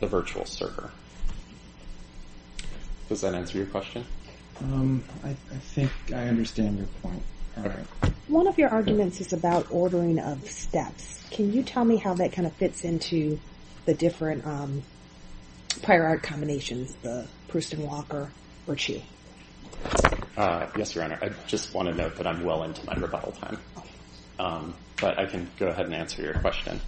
the 0.01 0.07
virtual 0.07 0.45
server. 0.45 0.91
Does 3.09 3.21
that 3.21 3.35
answer 3.35 3.59
your 3.59 3.67
question? 3.67 4.05
Um, 4.61 5.05
I 5.23 5.35
think 5.59 5.91
I 6.13 6.29
understand 6.29 6.79
your 6.79 6.87
point. 7.03 7.23
One 8.29 8.47
of 8.47 8.59
your 8.59 8.69
arguments 8.69 9.21
is 9.21 9.33
about 9.33 9.67
ordering 9.71 10.19
of 10.19 10.51
steps. 10.51 11.23
Can 11.31 11.53
you 11.53 11.63
tell 11.63 11.85
me 11.85 11.97
how 11.97 12.15
that 12.15 12.33
kind 12.33 12.47
of 12.47 12.53
fits 12.55 12.85
into 12.85 13.39
the 13.87 13.95
different 13.95 14.47
um, 14.47 14.83
prior 15.83 16.05
art 16.05 16.23
combinations, 16.23 16.95
the 17.03 17.27
Proust 17.49 17.73
and 17.73 17.85
Walker 17.85 18.31
or 18.67 18.77
Chu? 18.77 19.01
Uh, 20.37 20.67
yes, 20.77 20.95
Your 20.95 21.05
Honor. 21.05 21.19
I 21.23 21.31
just 21.47 21.73
want 21.73 21.89
to 21.89 21.95
note 21.95 22.17
that 22.17 22.27
I'm 22.27 22.45
well 22.45 22.65
into 22.65 22.85
my 22.85 22.95
rebuttal 22.95 23.33
time. 23.33 23.59
Um, 24.39 24.75
but 25.01 25.19
I 25.19 25.27
can 25.27 25.51
go 25.59 25.69
ahead 25.69 25.87
and 25.87 25.95
answer 25.95 26.23
your 26.23 26.35
question. 26.35 26.81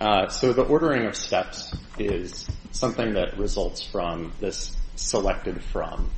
Uh, 0.00 0.28
so 0.28 0.52
the 0.52 0.62
ordering 0.62 1.06
of 1.06 1.14
steps 1.14 1.74
is 1.98 2.48
something 2.72 3.14
that 3.14 3.36
results 3.38 3.82
from 3.82 4.32
this 4.40 4.76
selected 4.96 5.62
from 5.62 6.10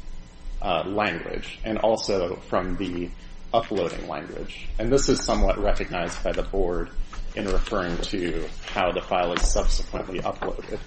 uh, 0.63 0.85
language 0.87 1.59
and 1.65 1.79
also 1.79 2.37
from 2.49 2.77
the 2.77 3.11
uploading 3.53 4.09
language. 4.09 4.69
And 4.79 4.91
this 4.91 5.09
is 5.09 5.23
somewhat 5.23 5.59
recognized 5.59 6.23
by 6.25 6.33
the 6.33 6.43
board 6.43 6.91
in 7.35 7.47
referring 7.47 7.97
to 7.99 8.49
how 8.67 8.93
the 8.93 9.01
file 9.01 9.33
is 9.33 9.51
subsequently 9.51 10.21
uploaded. 10.21 10.79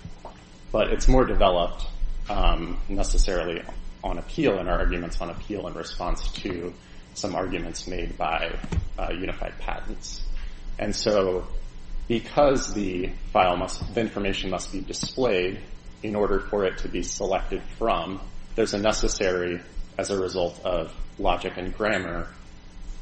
But 0.72 0.92
it's 0.92 1.08
more 1.08 1.26
developed 1.26 1.86
um, 2.30 2.80
necessarily 2.90 3.64
on 4.04 4.20
appeal 4.20 4.60
in 4.60 4.68
our 4.68 4.80
arguments 4.80 5.20
on 5.22 5.30
appeal 5.30 5.68
in 5.68 5.74
response 5.74 6.32
to 6.34 6.74
some 7.14 7.34
arguments 7.34 7.88
made 7.88 8.18
by 8.18 8.58
uh, 9.00 9.12
Unified 9.12 9.58
Patents. 9.60 10.22
And 10.78 10.96
so 10.96 11.48
because 12.08 12.74
the 12.74 13.10
file 13.32 13.58
must 13.58 13.94
the 13.94 14.02
information 14.02 14.50
must 14.50 14.72
be 14.72 14.82
displayed 14.82 15.60
in 16.04 16.16
order 16.16 16.40
for 16.40 16.66
it 16.66 16.78
to 16.80 16.90
be 16.90 17.02
selected 17.02 17.64
from, 17.80 18.22
there's 18.56 18.74
a 18.74 18.78
necessary, 18.78 19.60
as 19.98 20.12
a 20.12 20.22
result 20.22 20.62
of 20.64 20.94
logic 21.18 21.54
and 21.58 21.76
grammar, 21.76 22.28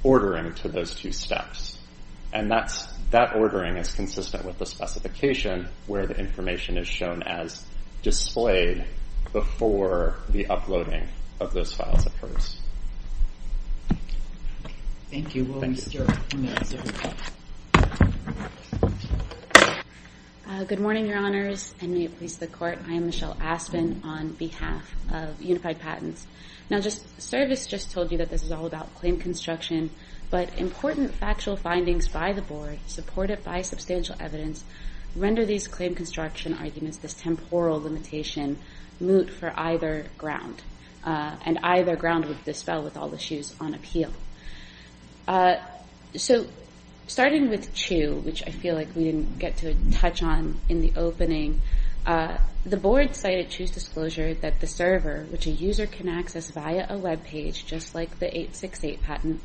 ordering 0.03 0.53
to 0.55 0.69
those 0.69 0.95
two 0.95 1.11
steps. 1.11 1.79
And 2.33 2.49
that's 2.49 2.87
that 3.11 3.35
ordering 3.35 3.77
is 3.77 3.93
consistent 3.93 4.43
with 4.43 4.57
the 4.57 4.65
specification 4.65 5.67
where 5.85 6.07
the 6.07 6.17
information 6.17 6.79
is 6.79 6.87
shown 6.87 7.21
as 7.21 7.63
displayed 8.01 8.83
before 9.31 10.15
the 10.29 10.47
uploading 10.47 11.07
of 11.39 11.53
those 11.53 11.73
files 11.73 12.07
occurs. 12.07 12.59
Thank 15.11 15.35
you. 15.35 15.45
We'll 15.45 15.61
restore 15.61 16.07
a 16.07 16.35
minute 16.35 16.73
of 16.73 16.85
recall. 16.87 17.13
Uh, 20.47 20.63
good 20.63 20.79
morning, 20.79 21.05
Your 21.05 21.17
Honors, 21.17 21.73
and 21.81 21.93
may 21.93 22.05
it 22.05 22.17
please 22.17 22.37
the 22.37 22.47
Court. 22.47 22.79
I 22.87 22.93
am 22.93 23.05
Michelle 23.05 23.37
Aspen 23.39 24.01
on 24.03 24.33
behalf 24.33 24.91
of 25.11 25.39
Unified 25.39 25.79
Patents. 25.79 26.25
Now, 26.69 26.79
just 26.79 27.21
Service 27.21 27.67
just 27.67 27.91
told 27.91 28.11
you 28.11 28.17
that 28.19 28.29
this 28.29 28.41
is 28.43 28.51
all 28.51 28.65
about 28.65 28.93
claim 28.95 29.19
construction, 29.19 29.91
but 30.33 30.57
important 30.57 31.13
factual 31.13 31.55
findings 31.55 32.07
by 32.07 32.33
the 32.33 32.41
Board, 32.41 32.79
supported 32.87 33.43
by 33.43 33.61
substantial 33.61 34.15
evidence, 34.19 34.63
render 35.15 35.45
these 35.45 35.67
claim 35.67 35.93
construction 35.93 36.55
arguments, 36.55 36.97
this 36.97 37.13
temporal 37.13 37.79
limitation, 37.79 38.57
moot 38.99 39.29
for 39.29 39.53
either 39.55 40.07
ground. 40.17 40.63
Uh, 41.03 41.35
and 41.45 41.59
either 41.61 41.95
ground 41.95 42.25
would 42.25 42.43
dispel 42.45 42.81
with 42.81 42.97
all 42.97 43.13
issues 43.13 43.53
on 43.61 43.75
appeal. 43.75 44.11
Uh, 45.27 45.57
so, 46.15 46.47
starting 47.05 47.51
with 47.51 47.71
Chu, 47.75 48.15
which 48.25 48.41
I 48.47 48.49
feel 48.49 48.73
like 48.73 48.87
we 48.95 49.03
didn't 49.03 49.37
get 49.37 49.57
to 49.57 49.75
touch 49.91 50.23
on 50.23 50.59
in 50.67 50.81
the 50.81 50.93
opening, 50.95 51.61
uh, 52.07 52.39
the 52.65 52.77
Board 52.77 53.15
cited 53.15 53.51
Chu's 53.51 53.69
disclosure 53.69 54.33
that 54.33 54.61
the 54.61 54.67
server, 54.67 55.27
which 55.29 55.45
a 55.45 55.51
user 55.51 55.85
can 55.85 56.09
access 56.09 56.49
via 56.49 56.87
a 56.89 56.97
web 56.97 57.23
page, 57.23 57.67
just 57.67 57.93
like 57.93 58.17
the 58.17 58.25
868 58.25 59.03
patent, 59.03 59.41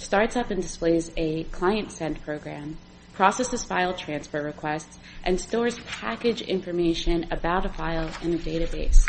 starts 0.00 0.34
up 0.36 0.50
and 0.50 0.62
displays 0.62 1.10
a 1.16 1.44
client-send 1.44 2.22
program, 2.22 2.78
processes 3.12 3.64
file 3.64 3.94
transfer 3.94 4.42
requests, 4.42 4.98
and 5.24 5.38
stores 5.38 5.78
package 5.86 6.40
information 6.40 7.26
about 7.30 7.66
a 7.66 7.68
file 7.68 8.10
in 8.22 8.32
a 8.32 8.38
database. 8.38 9.06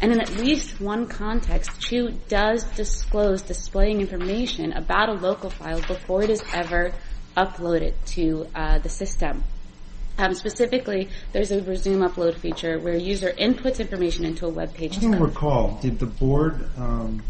And 0.00 0.12
in 0.12 0.20
at 0.20 0.36
least 0.36 0.80
one 0.80 1.06
context, 1.06 1.80
Chu 1.80 2.10
does 2.28 2.64
disclose 2.64 3.42
displaying 3.42 4.00
information 4.00 4.72
about 4.72 5.08
a 5.08 5.12
local 5.12 5.50
file 5.50 5.80
before 5.82 6.22
it 6.22 6.30
is 6.30 6.42
ever 6.52 6.92
uploaded 7.36 7.94
to 8.06 8.46
uh, 8.54 8.78
the 8.78 8.88
system. 8.88 9.44
Um, 10.18 10.34
specifically, 10.34 11.08
there's 11.32 11.52
a 11.52 11.62
resume 11.62 12.00
upload 12.08 12.36
feature 12.38 12.78
where 12.80 12.94
a 12.94 13.00
user 13.00 13.32
inputs 13.38 13.78
information 13.78 14.24
into 14.24 14.46
a 14.46 14.50
web 14.50 14.74
page. 14.74 14.98
I 14.98 15.00
don't 15.00 15.20
recall. 15.20 15.78
Did 15.80 16.00
the 16.00 16.06
Board 16.06 16.68
um, 16.76 17.22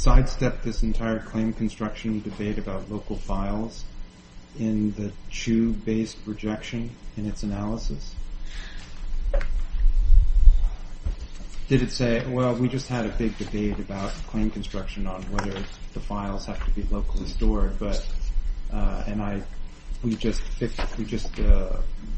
sidestep 0.00 0.62
this 0.62 0.82
entire 0.82 1.18
claim 1.18 1.52
construction 1.52 2.22
debate 2.22 2.56
about 2.56 2.90
local 2.90 3.16
files 3.16 3.84
in 4.58 4.92
the 4.92 5.12
Chu-based 5.28 6.16
rejection 6.24 6.90
in 7.18 7.26
its 7.26 7.42
analysis? 7.42 8.14
Did 11.68 11.82
it 11.82 11.92
say, 11.92 12.26
well, 12.26 12.54
we 12.54 12.66
just 12.66 12.88
had 12.88 13.04
a 13.04 13.10
big 13.10 13.36
debate 13.36 13.78
about 13.78 14.10
claim 14.26 14.50
construction 14.50 15.06
on 15.06 15.22
whether 15.24 15.62
the 15.92 16.00
files 16.00 16.46
have 16.46 16.64
to 16.64 16.70
be 16.70 16.82
locally 16.90 17.26
stored, 17.26 17.78
but 17.78 18.04
uh 18.72 19.04
and 19.06 19.20
I 19.20 19.42
we 20.02 20.14
just 20.14 20.42
we 20.96 21.04
just 21.04 21.30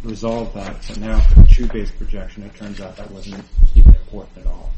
resolved 0.05 0.55
that, 0.55 0.85
so 0.85 0.95
now 1.01 1.19
for 1.19 1.41
the 1.41 1.49
Chu-based 1.49 1.95
rejection, 1.99 2.45
it 2.45 2.55
turns 2.55 2.81
out 2.81 2.97
that 2.97 3.11
wasn't 3.11 3.45
even 3.75 3.93
important 3.97 4.39
at 4.39 4.47
all. 4.47 4.71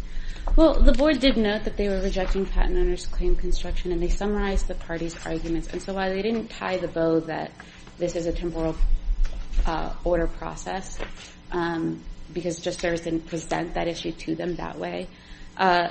Well, 0.57 0.75
the 0.75 0.93
Board 0.93 1.19
did 1.19 1.37
note 1.37 1.65
that 1.65 1.77
they 1.77 1.89
were 1.89 2.01
rejecting 2.01 2.47
patent 2.47 2.79
owner's 2.79 3.07
claim 3.07 3.35
construction, 3.35 3.91
and 3.91 4.01
they 4.01 4.09
summarized 4.09 4.69
the 4.69 4.75
parties' 4.75 5.17
arguments. 5.27 5.69
And 5.73 5.83
so 5.83 5.95
while 5.95 6.11
they 6.11 6.23
didn't 6.23 6.49
tie 6.49 6.77
the 6.77 6.87
bow 6.87 7.21
that 7.21 7.51
this 7.99 8.15
is 8.15 8.27
a 8.27 8.33
temporal 8.33 8.77
uh, 9.67 9.93
order 10.05 10.29
process, 10.29 10.97
um, 11.51 12.01
because 12.33 12.61
Just 12.61 12.81
Service 12.81 13.01
didn't 13.01 13.27
present 13.27 13.75
that 13.75 13.89
issue 13.89 14.13
to 14.13 14.37
them 14.37 14.55
that 14.57 14.79
way, 14.79 15.09
uh, 15.57 15.89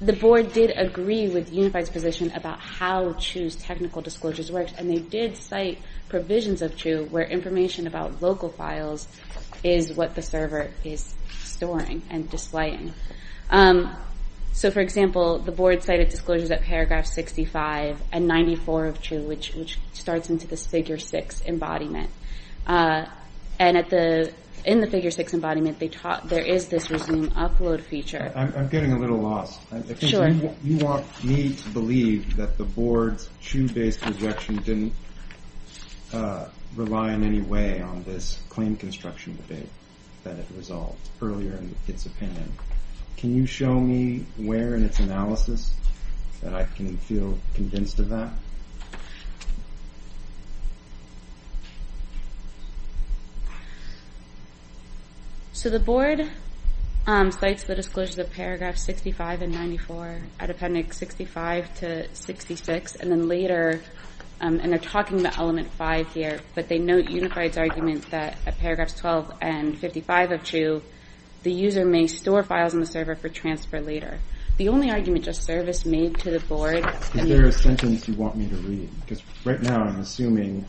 the 0.00 0.12
Board 0.12 0.52
did 0.52 0.70
agree 0.76 1.28
with 1.28 1.52
Unified's 1.52 1.90
position 1.90 2.30
about 2.30 2.60
how 2.60 3.14
Chu's 3.14 3.56
technical 3.56 4.00
disclosures 4.00 4.52
works, 4.52 4.72
and 4.78 4.88
they 4.88 5.00
did 5.00 5.36
cite 5.36 5.78
provisions 6.08 6.62
of 6.62 6.76
Chu 6.76 7.08
where 7.10 7.24
information 7.24 7.88
about 7.88 8.22
local 8.22 8.50
files 8.50 9.08
is 9.64 9.92
what 9.94 10.14
the 10.14 10.22
server 10.22 10.70
is 10.84 11.12
storing 11.42 12.02
and 12.10 12.30
displaying. 12.30 12.94
Um, 13.50 13.96
so, 14.52 14.70
for 14.70 14.80
example, 14.80 15.38
the 15.38 15.52
Board 15.52 15.82
cited 15.82 16.08
disclosures 16.08 16.50
at 16.50 16.62
paragraph 16.62 17.06
65 17.06 18.02
and 18.12 18.26
94 18.26 18.86
of 18.86 19.00
Chu, 19.00 19.22
which 19.22 19.78
starts 19.92 20.30
into 20.30 20.48
this 20.48 20.66
figure 20.66 20.98
6 20.98 21.42
embodiment. 21.46 22.10
Uh, 22.66 23.06
and 23.58 23.76
in 24.64 24.80
the 24.80 24.86
figure 24.90 25.10
6 25.10 25.34
embodiment, 25.34 25.78
there 25.78 26.44
is 26.44 26.66
this 26.68 26.90
resume 26.90 27.28
upload 27.28 27.82
feature. 27.82 28.32
I'm 28.34 28.68
getting 28.68 28.92
a 28.92 28.98
little 28.98 29.20
lost. 29.20 29.60
Sure. 30.00 30.24
I 30.24 30.32
think 30.32 30.56
you 30.64 30.78
want 30.78 31.24
me 31.24 31.54
to 31.54 31.68
believe 31.68 32.36
that 32.36 32.58
the 32.58 32.64
Board's 32.64 33.28
Chu-based 33.40 34.04
rejection 34.04 34.56
didn't 34.56 34.92
uh, 36.12 36.48
rely 36.74 37.12
in 37.12 37.22
any 37.22 37.40
way 37.40 37.80
on 37.80 38.02
this 38.02 38.40
claim 38.48 38.76
construction 38.76 39.36
debate 39.36 39.68
that 40.24 40.36
it 40.36 40.46
resolved 40.56 41.08
earlier 41.22 41.52
in 41.52 41.74
its 41.86 42.06
opinion. 42.06 42.52
Can 43.18 43.34
you 43.34 43.46
show 43.46 43.74
me 43.74 44.24
where 44.36 44.76
in 44.76 44.84
its 44.84 45.00
analysis 45.00 45.74
that 46.40 46.54
I 46.54 46.62
can 46.64 46.96
feel 46.98 47.36
convinced 47.54 47.98
of 47.98 48.10
that? 48.10 48.30
So 55.52 55.68
the 55.68 55.80
Board 55.80 56.30
um, 57.08 57.32
cites 57.32 57.64
the 57.64 57.74
disclosures 57.74 58.18
of 58.18 58.32
paragraph 58.32 58.76
65 58.76 59.42
and 59.42 59.52
94 59.52 60.20
at 60.38 60.50
appendix 60.50 60.96
65 60.98 61.74
to 61.80 62.14
66, 62.14 62.94
and 62.94 63.10
then 63.10 63.26
later, 63.26 63.82
um, 64.40 64.60
and 64.60 64.70
they're 64.70 64.78
talking 64.78 65.18
about 65.18 65.36
element 65.38 65.72
5 65.72 66.14
here, 66.14 66.38
but 66.54 66.68
they 66.68 66.78
note 66.78 67.10
Unified's 67.10 67.58
argument 67.58 68.08
that 68.12 68.38
at 68.46 68.56
paragraphs 68.58 68.94
12 68.94 69.32
and 69.40 69.76
55 69.76 70.30
of 70.30 70.44
Chu, 70.44 70.82
the 71.42 71.52
user 71.52 71.84
may 71.84 72.06
store 72.06 72.42
files 72.42 72.74
on 72.74 72.80
the 72.80 72.86
server 72.86 73.14
for 73.14 73.28
transfer 73.28 73.80
later. 73.80 74.18
The 74.56 74.68
only 74.68 74.90
argument 74.90 75.24
Just 75.24 75.44
Service 75.44 75.84
made 75.84 76.18
to 76.20 76.30
the 76.32 76.40
Board... 76.40 76.84
Is 77.14 77.28
there 77.28 77.46
a 77.46 77.52
sentence 77.52 78.08
you 78.08 78.14
want 78.14 78.36
me 78.36 78.48
to 78.48 78.56
read? 78.56 78.90
Because 79.00 79.22
right 79.44 79.62
now 79.62 79.84
I'm 79.84 80.00
assuming 80.00 80.64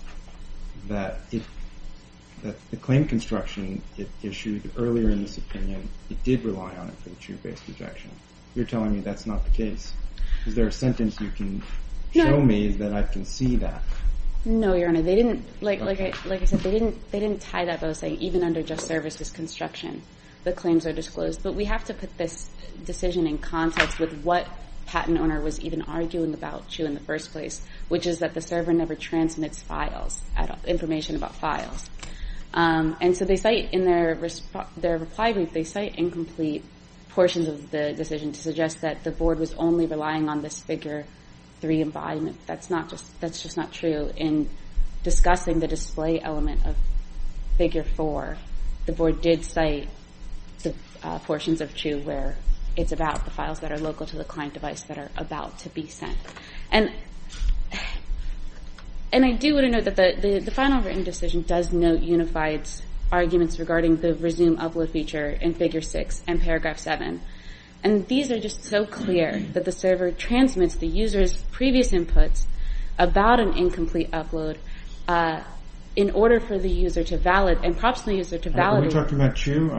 that 0.88 1.20
the 1.32 2.78
claim 2.82 3.08
construction 3.08 3.82
it 3.98 4.10
issued 4.22 4.70
earlier 4.78 5.10
in 5.10 5.24
this 5.24 5.38
opinion, 5.38 5.90
it 6.10 6.24
did 6.24 6.44
rely 6.46 6.76
on 6.76 6.88
it 6.90 6.96
for 7.00 7.10
the 7.10 7.16
Chu-based 7.16 7.64
rejection. 7.68 8.12
You're 8.56 8.66
telling 8.66 8.94
me 8.94 9.00
that's 9.00 9.26
not 9.26 9.44
the 9.44 9.52
case. 9.52 9.94
Is 10.46 10.56
there 10.56 10.68
a 10.68 10.72
sentence 10.72 11.20
you 11.20 11.30
can 11.30 11.64
show 12.14 12.40
me 12.40 12.70
that 12.74 12.94
I 12.94 13.04
can 13.04 13.26
see 13.26 13.56
that? 13.58 13.82
No, 14.46 14.74
Your 14.74 14.90
Honor. 14.90 15.02
They 15.02 15.16
didn't 15.16 15.44
like 15.62 15.82
like 15.82 16.00
I 16.00 16.14
like 16.26 16.42
I 16.42 16.46
said, 16.46 16.60
they 16.60 16.72
didn't 17.20 17.42
tie 17.42 17.66
that 17.66 17.82
bow 17.82 17.94
saying 17.94 18.20
even 18.20 18.44
under 18.44 18.64
Just 18.64 18.88
Service's 18.88 19.30
construction, 19.30 20.02
the 20.50 20.56
claims 20.56 20.86
are 20.86 20.94
disclosed. 20.94 21.44
But 21.44 21.54
we 21.54 21.66
have 21.66 21.86
to 21.86 21.94
put 21.94 22.18
this 22.18 22.50
decision 22.86 23.28
in 23.28 23.38
context 23.38 24.00
with 24.00 24.24
what 24.24 24.48
patent 24.88 25.20
owner 25.20 25.40
was 25.40 25.60
even 25.62 25.84
arguing 25.84 26.34
about 26.34 26.68
Chu 26.68 26.86
in 26.86 26.96
the 26.96 27.00
first 27.00 27.32
place, 27.32 27.62
which 27.88 28.08
is 28.08 28.20
that 28.20 28.34
the 28.34 28.42
server 28.42 28.74
never 28.74 28.96
transmits 28.96 29.62
files, 29.62 30.20
information 30.66 31.16
about 31.16 31.36
files. 31.36 31.88
Um, 32.54 32.98
and 33.00 33.16
so 33.16 33.26
they 33.26 33.36
cite 33.36 33.72
in 33.74 33.86
their 33.86 34.16
reply 34.16 35.34
brief, 35.34 35.54
they 35.54 35.64
cite 35.64 35.96
incomplete 35.98 36.64
portions 37.10 37.48
of 37.48 37.70
the 37.70 37.94
decision 37.94 38.32
to 38.32 38.42
suggest 38.42 38.82
that 38.82 39.04
the 39.04 39.12
Board 39.12 39.38
was 39.38 39.54
only 39.54 39.86
relying 39.86 40.28
on 40.28 40.42
this 40.42 40.60
figure 40.60 41.06
3 41.62 41.82
embodiment. 41.82 42.38
That's 42.48 42.70
just 42.70 43.58
not 43.58 43.72
true. 43.72 44.12
In 44.16 44.50
discussing 45.04 45.60
the 45.60 45.68
display 45.68 46.20
element 46.20 46.66
of 46.66 46.76
figure 47.58 47.84
4, 47.84 48.38
the 48.88 48.94
Board 48.94 49.22
did 49.22 49.46
cite 49.46 49.90
Uh, 51.02 51.18
portions 51.20 51.62
of 51.62 51.74
Chu 51.74 52.00
where 52.02 52.36
it's 52.76 52.92
about 52.92 53.24
the 53.24 53.32
files 53.32 53.62
that 53.62 53.72
are 53.72 53.80
local 53.80 54.06
to 54.06 54.18
the 54.18 54.26
client 54.26 54.54
device 54.54 54.82
that 54.84 54.98
are 54.98 55.10
about 55.16 55.58
to 55.60 55.70
be 55.70 55.88
sent. 55.88 56.18
And 56.72 56.92
and 59.14 59.24
I 59.26 59.32
do 59.32 59.54
want 59.54 59.66
to 59.66 59.72
note 59.72 59.86
that 59.86 60.22
the 60.22 60.52
final 60.52 60.82
written 60.82 61.04
decision 61.04 61.44
does 61.44 61.72
note 61.72 62.02
Unified's 62.02 62.84
arguments 63.12 63.58
regarding 63.58 63.98
the 63.98 64.14
resume 64.16 64.58
upload 64.58 64.90
feature 64.90 65.30
in 65.30 65.54
figure 65.54 65.82
6 65.82 66.24
and 66.28 66.42
paragraph 66.42 66.78
7. 66.78 67.22
And 67.82 68.08
these 68.08 68.30
are 68.30 68.40
just 68.40 68.64
so 68.64 68.86
clear 68.86 69.40
that 69.54 69.66
the 69.66 69.72
server 69.72 70.12
transmits 70.12 70.76
the 70.76 70.88
user's 70.88 71.42
previous 71.52 71.92
inputs 71.92 72.46
about 72.98 73.40
an 73.40 73.58
incomplete 73.58 74.12
upload 74.12 74.58
uh, 75.08 75.42
in 75.96 76.12
order 76.12 76.40
for 76.40 76.58
the 76.58 76.70
user 76.70 77.04
to 77.04 77.18
validate, 77.18 77.64
and 77.64 77.78
prompts 77.78 78.02
the 78.02 78.16
user 78.16 78.38
to 78.38 78.50
validate. 78.50 78.94
Are 78.94 79.00
we 79.00 79.04
talking 79.04 79.20
about 79.20 79.36
Chu? 79.36 79.70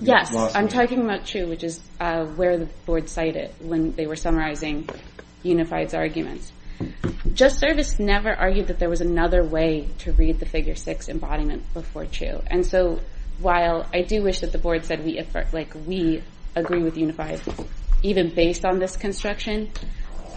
Yes, 0.00 0.34
I'm 0.54 0.68
talking 0.68 1.02
about 1.02 1.24
Chu, 1.24 1.46
which 1.48 1.64
is 1.64 1.80
uh, 2.00 2.24
where 2.26 2.58
the 2.58 2.66
Board 2.86 3.08
cited 3.08 3.52
when 3.60 3.92
they 3.92 4.06
were 4.06 4.16
summarizing 4.16 4.88
Unified's 5.42 5.94
arguments. 5.94 6.52
Just 7.34 7.58
Service 7.58 7.98
never 7.98 8.32
argued 8.32 8.68
that 8.68 8.78
there 8.78 8.88
was 8.88 9.00
another 9.00 9.44
way 9.44 9.88
to 9.98 10.12
read 10.12 10.38
the 10.38 10.46
figure 10.46 10.76
6 10.76 11.08
embodiment 11.08 11.62
before 11.74 12.06
Chu. 12.06 12.40
And 12.46 12.64
so 12.64 13.00
while 13.40 13.86
I 13.92 14.02
do 14.02 14.22
wish 14.22 14.40
that 14.40 14.52
the 14.52 14.58
Board 14.58 14.84
said 14.84 15.04
we 15.04 15.18
agree 16.56 16.82
with 16.82 16.96
Unified, 16.96 17.40
even 18.02 18.32
based 18.32 18.64
on 18.64 18.78
this 18.78 18.96
construction, 18.96 19.70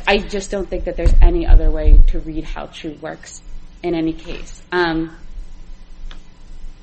I 0.07 0.17
just 0.17 0.49
don't 0.49 0.67
think 0.67 0.85
that 0.85 0.97
there's 0.97 1.13
any 1.21 1.45
other 1.45 1.69
way 1.69 1.99
to 2.07 2.19
read 2.19 2.43
how 2.43 2.67
Chu 2.67 2.97
works 3.01 3.43
in 3.83 3.95
any 3.95 4.13
case. 4.13 4.61
Um, 4.71 5.15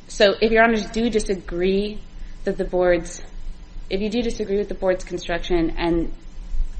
so 0.08 0.34
if 0.40 0.50
your 0.50 0.64
honors 0.64 0.86
do 0.90 1.10
disagree 1.10 2.00
that 2.44 2.56
the 2.56 2.64
board's, 2.64 3.22
if 3.90 4.00
you 4.00 4.08
do 4.08 4.22
disagree 4.22 4.56
with 4.56 4.68
the 4.68 4.74
board's 4.74 5.04
construction 5.04 5.74
and 5.76 6.12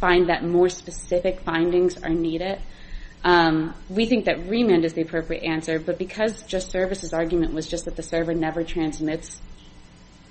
find 0.01 0.29
that 0.29 0.45
more 0.45 0.69
specific 0.69 1.41
findings 1.41 2.03
are 2.03 2.11
needed, 2.11 2.61
um, 3.25 3.75
we 3.89 4.07
think 4.07 4.27
that 4.27 4.49
remand 4.49 4.85
is 4.85 4.95
the 4.95 5.03
appropriate 5.03 5.43
answer. 5.43 5.79
But 5.79 5.99
because 5.99 6.43
Just 6.43 6.71
Service's 6.71 7.13
argument 7.13 7.53
was 7.53 7.67
just 7.67 7.85
that 7.85 7.97
the 7.97 8.03
server 8.03 8.35
never 8.35 8.63
transmits 8.65 9.41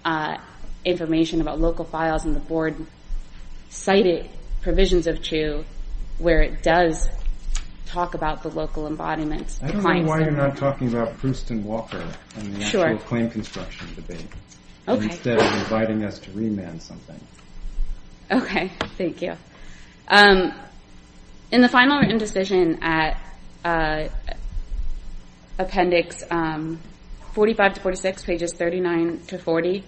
uh, 0.05 0.37
information 0.85 1.41
about 1.41 1.59
local 1.59 1.85
files 1.85 2.25
and 2.25 2.35
the 2.35 2.39
board 2.39 2.75
cited 3.69 4.29
provisions 4.61 5.05
of 5.05 5.21
CHU 5.21 5.65
where 6.17 6.41
it 6.41 6.63
does 6.63 7.09
talk 7.87 8.13
about 8.13 8.43
the 8.43 8.49
local 8.49 8.87
embodiments. 8.87 9.59
I 9.61 9.71
don't 9.71 9.83
know 9.83 10.03
why 10.03 10.19
you're 10.19 10.31
not 10.31 10.57
talking 10.57 10.89
about 10.89 11.17
Proust 11.17 11.49
and 11.51 11.63
Walker 11.63 12.05
and 12.35 12.55
the 12.55 12.63
actual 12.63 12.97
claim 12.99 13.29
construction 13.29 13.87
debate. 13.95 14.27
Instead 14.87 15.39
of 15.39 15.53
inviting 15.53 16.05
us 16.05 16.17
to 16.19 16.31
remand 16.31 16.81
something. 16.81 17.19
Okay, 18.31 18.71
thank 18.97 19.21
you. 19.21 19.33
Um, 20.07 20.53
in 21.51 21.61
the 21.61 21.67
final 21.67 21.99
written 21.99 22.17
decision 22.17 22.81
at 22.81 23.19
uh, 23.65 24.07
appendix 25.59 26.23
um, 26.29 26.79
45 27.33 27.75
to 27.75 27.81
46, 27.81 28.23
pages 28.23 28.53
39 28.53 29.19
to 29.27 29.37
40, 29.37 29.83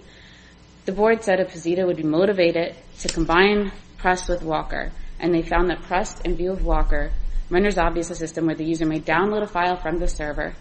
the 0.84 0.92
board 0.92 1.22
said 1.22 1.40
a 1.40 1.44
posita 1.44 1.86
would 1.86 1.96
be 1.96 2.02
motivated 2.02 2.74
to 3.00 3.08
combine 3.08 3.72
Proust 3.98 4.28
with 4.28 4.42
Walker. 4.42 4.92
And 5.18 5.34
they 5.34 5.42
found 5.42 5.68
that 5.70 5.82
Proust, 5.82 6.24
in 6.24 6.36
view 6.36 6.52
of 6.52 6.64
Walker, 6.64 7.12
renders 7.50 7.76
obvious 7.76 8.10
a 8.10 8.14
system 8.14 8.46
where 8.46 8.54
the 8.54 8.64
user 8.64 8.86
may 8.86 9.00
download 9.00 9.42
a 9.42 9.46
file 9.46 9.76
from 9.76 9.98
the 9.98 10.08
server 10.08 10.54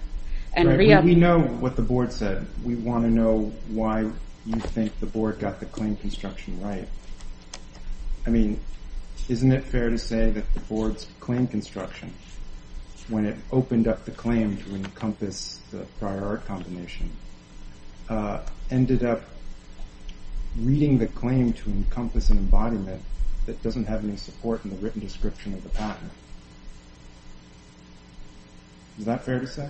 and 0.54 0.67
re-up... 0.78 1.04
We 1.04 1.15
know 1.15 1.39
what 1.39 1.75
the 1.75 1.82
board 1.82 2.12
said. 2.12 2.45
We 2.63 2.75
want 2.75 3.04
to 3.04 3.10
know 3.10 3.54
why 3.69 4.02
you 4.45 4.60
think 4.60 4.99
the 4.99 5.06
board 5.06 5.39
got 5.39 5.60
the 5.60 5.67
claim 5.67 5.95
construction 5.95 6.60
right. 6.62 6.88
I 8.25 8.32
mean, 8.32 8.60
isn't 9.28 9.52
it 9.52 9.63
fair 9.63 9.89
to 9.89 9.97
say 9.97 10.32
that 10.32 10.54
the 10.54 10.60
board's 10.62 11.08
claim 11.19 11.47
construction, 11.47 12.13
when 13.08 13.25
it 13.25 13.38
opened 13.52 13.88
up 13.88 14.06
the 14.06 14.12
claim 14.12 14.58
to 14.58 14.75
encompass 14.75 15.60
the 15.71 15.86
prior 15.99 16.25
art 16.25 16.45
combination, 16.45 17.12
uh, 18.10 18.41
ended 18.71 19.04
up 19.04 19.21
reading 20.58 20.97
the 20.97 21.08
claim 21.08 21.54
to 21.54 21.69
encompass 21.69 22.30
an 22.30 22.38
embodiment 22.38 23.02
that 23.45 23.62
doesn't 23.62 23.86
have 23.86 24.04
any 24.04 24.17
support 24.17 24.63
in 24.65 24.71
the 24.71 24.78
written 24.78 24.99
description 24.99 25.54
of 25.54 25.63
the 25.63 25.69
patent? 25.69 26.12
Is 28.99 29.05
that 29.05 29.23
fair 29.23 29.39
to 29.39 29.47
say? 29.47 29.69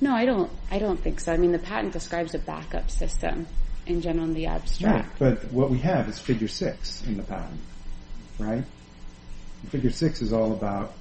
No, 0.00 0.14
I 0.14 0.24
don't 0.24 1.00
think 1.00 1.20
so. 1.20 1.32
I 1.32 1.36
mean, 1.36 1.52
the 1.52 1.58
patent 1.58 1.92
describes 1.92 2.34
a 2.34 2.38
backup 2.38 2.90
system 2.90 3.46
in 3.86 4.00
general 4.00 4.24
in 4.26 4.34
the 4.34 4.46
abstract. 4.46 5.18
But 5.18 5.52
what 5.52 5.70
we 5.70 5.78
have 5.78 6.08
is 6.08 6.18
figure 6.18 6.48
6 6.48 7.06
in 7.06 7.16
the 7.16 7.22
patent, 7.22 7.60
right? 8.38 8.64
Figure 9.68 9.90
6 9.90 10.22
is 10.22 10.32
all 10.32 10.52
about 10.52 10.94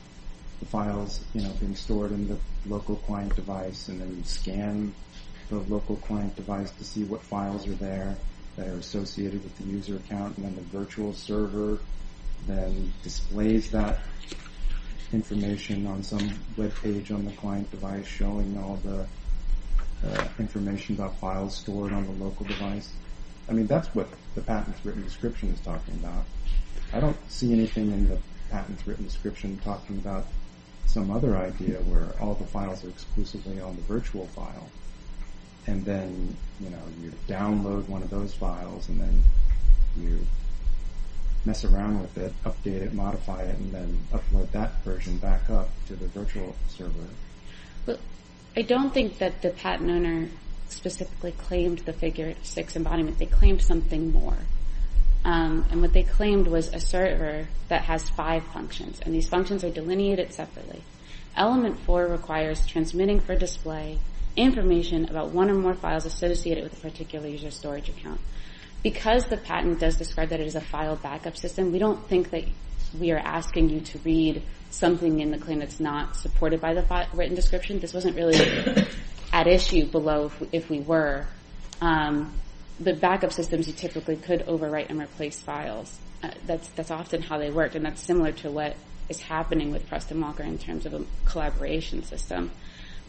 the 0.60 0.66
files 0.66 1.20
being 1.34 1.76
stored 1.76 2.12
in 2.12 2.28
the 2.28 2.38
local 2.66 2.96
client 2.96 3.36
device 3.36 3.89
and 3.89 4.00
then 4.00 4.16
you 4.16 4.24
scan 4.24 4.94
the 5.50 5.58
local 5.58 5.98
client 5.98 6.36
device 6.36 6.72
to 6.72 6.84
see 6.86 7.04
what 7.04 7.22
files 7.22 7.68
are 7.68 7.74
there 7.74 8.16
that 8.56 8.68
are 8.68 8.78
associated 8.78 9.44
with 9.44 9.58
the 9.58 9.66
user 9.66 9.98
account 9.98 10.38
and 10.38 10.46
then 10.46 10.56
the 10.56 10.62
virtual 10.62 11.13
server 11.13 11.80
then 12.48 12.94
displays 13.04 13.72
that 13.72 14.00
information 15.13 15.86
on 15.88 16.04
some 16.04 16.32
web 16.58 16.73
page 16.82 17.12
on 17.12 17.26
the 17.26 17.32
client 17.34 17.69
device 17.71 18.06
showing 18.06 18.58
all 18.58 18.80
the 18.84 19.06
uh, 20.06 20.28
information 20.39 20.95
about 20.95 21.17
files 21.19 21.56
stored 21.56 21.93
on 21.93 22.06
the 22.06 22.23
local 22.23 22.45
device. 22.45 22.91
I 23.49 23.54
mean, 23.54 23.67
that's 23.67 23.93
what 23.95 24.08
the 24.36 24.41
patent's 24.41 24.84
written 24.86 25.04
description 25.04 25.49
is 25.49 25.60
talking 25.62 25.93
about. 25.95 26.26
I 26.91 26.99
don't 26.99 27.17
see 27.30 27.54
anything 27.54 27.91
in 27.91 28.08
the 28.10 28.17
patent's 28.49 28.86
written 28.86 29.06
description 29.06 29.60
talking 29.63 29.97
about 29.97 30.26
some 30.86 31.12
other 31.12 31.38
idea 31.38 31.78
where 31.82 32.13
all 32.19 32.36
the 32.36 32.45
files 32.45 32.84
are 32.84 32.89
exclusively 32.89 33.60
on 33.60 33.76
the 33.76 33.82
virtual 33.84 34.28
file 34.28 34.69
and 35.67 35.86
then 35.86 36.36
you 36.60 36.69
know, 36.69 36.82
you 37.02 37.12
download 37.28 37.88
one 37.88 38.02
of 38.02 38.10
those 38.10 38.34
files 38.34 38.89
and 38.89 38.99
then 38.99 39.23
you 39.97 40.19
mess 41.46 41.66
around 41.66 42.02
with 42.02 42.18
it, 42.18 42.34
update 42.46 42.82
it, 42.82 42.94
modify 42.94 43.44
it, 43.44 43.58
and 43.58 43.74
then 43.74 44.00
upload 44.12 44.50
that 44.52 44.82
version 44.84 45.18
back 45.18 45.50
up 45.50 45.70
to 45.88 45.96
the 45.96 46.08
virtual 46.08 46.56
server. 46.70 47.08
Well, 47.86 47.98
I 48.56 48.62
don't 48.62 48.94
think 48.94 49.18
that 49.18 49.42
the 49.42 49.50
patent 49.50 49.90
owner 49.90 50.30
specifically 50.70 51.32
claimed 51.32 51.80
the 51.80 51.94
figure 51.94 52.36
6 52.42 52.76
embodiment. 52.76 53.20
They 53.20 53.26
claimed 53.26 53.62
something 53.62 54.12
more. 54.12 54.38
Um, 55.26 55.66
and 55.72 55.82
what 55.82 55.94
they 55.94 56.04
claimed 56.04 56.48
was 56.48 56.68
a 56.74 56.80
server 56.80 57.48
that 57.70 57.84
has 57.84 58.10
five 58.10 58.44
functions 58.48 59.00
and 59.06 59.16
these 59.16 59.30
functions 59.30 59.64
are 59.64 59.70
delineated 59.70 60.34
separately. 60.34 60.84
Element 61.36 61.80
4 61.80 62.08
requires 62.08 62.66
transmitting 62.68 63.22
for 63.22 63.36
display 63.36 64.00
information 64.36 65.06
about 65.06 65.30
one 65.30 65.50
or 65.50 65.54
more 65.54 65.76
files 65.76 66.06
associated 66.06 66.64
with 66.64 66.74
a 66.74 66.82
particular 66.82 67.28
user 67.28 67.52
storage 67.52 67.88
account. 67.88 68.20
Because 68.84 69.26
the 69.26 69.38
patent 69.38 69.80
does 69.80 69.96
describe 69.96 70.30
that 70.30 70.39
it 70.39 70.48
is 70.48 70.56
a 70.56 70.62
file 70.62 70.98
backup 70.98 71.38
system, 71.38 71.72
we 71.72 71.80
don't 71.80 72.08
think 72.08 72.30
that 72.32 72.43
we 73.00 73.12
are 73.12 73.17
asking 73.17 73.69
you 73.69 73.80
to 73.82 73.98
read 74.00 74.43
something 74.69 75.19
in 75.19 75.32
the 75.32 75.38
claim 75.38 75.60
that's 75.60 75.80
not 75.80 76.15
supported 76.15 76.60
by 76.60 76.74
the 76.74 77.08
written 77.13 77.36
description. 77.36 77.80
This 77.80 77.93
wasn't 77.93 78.15
really 78.15 78.38
at 79.32 79.48
issue 79.48 79.86
below 79.86 80.32
if 80.52 80.69
we 80.69 80.80
were. 80.80 81.26
Um, 81.82 82.34
the 82.80 82.93
backup 82.93 83.32
systems, 83.32 83.67
you 83.67 83.74
typically 83.74 84.17
could 84.17 84.46
overwrite 84.48 84.89
and 84.89 85.00
replace 85.00 85.41
files. 85.41 85.98
Uh, 86.22 86.32
that's 86.46 86.91
often 86.91 87.22
how 87.22 87.38
they 87.38 87.52
work 87.52 87.76
and 87.76 87.86
that's 87.86 88.02
similar 88.02 88.32
to 88.32 88.52
what 88.52 88.76
is 89.10 89.22
happening 89.22 89.72
with 89.72 89.88
Prust 89.88 90.12
and 90.12 90.22
Walker 90.22 90.43
in 90.43 90.58
terms 90.58 90.86
of 90.86 90.93
a 90.93 91.04
collaboration 91.26 92.04
system. 92.04 92.52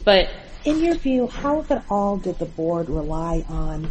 But 0.04 0.28
in 0.64 0.82
your 0.82 0.96
view, 0.96 1.28
how 1.28 1.64
at 1.70 1.84
all 1.88 2.16
did 2.16 2.38
the 2.38 2.44
board 2.44 2.88
rely 2.90 3.44
on 3.48 3.90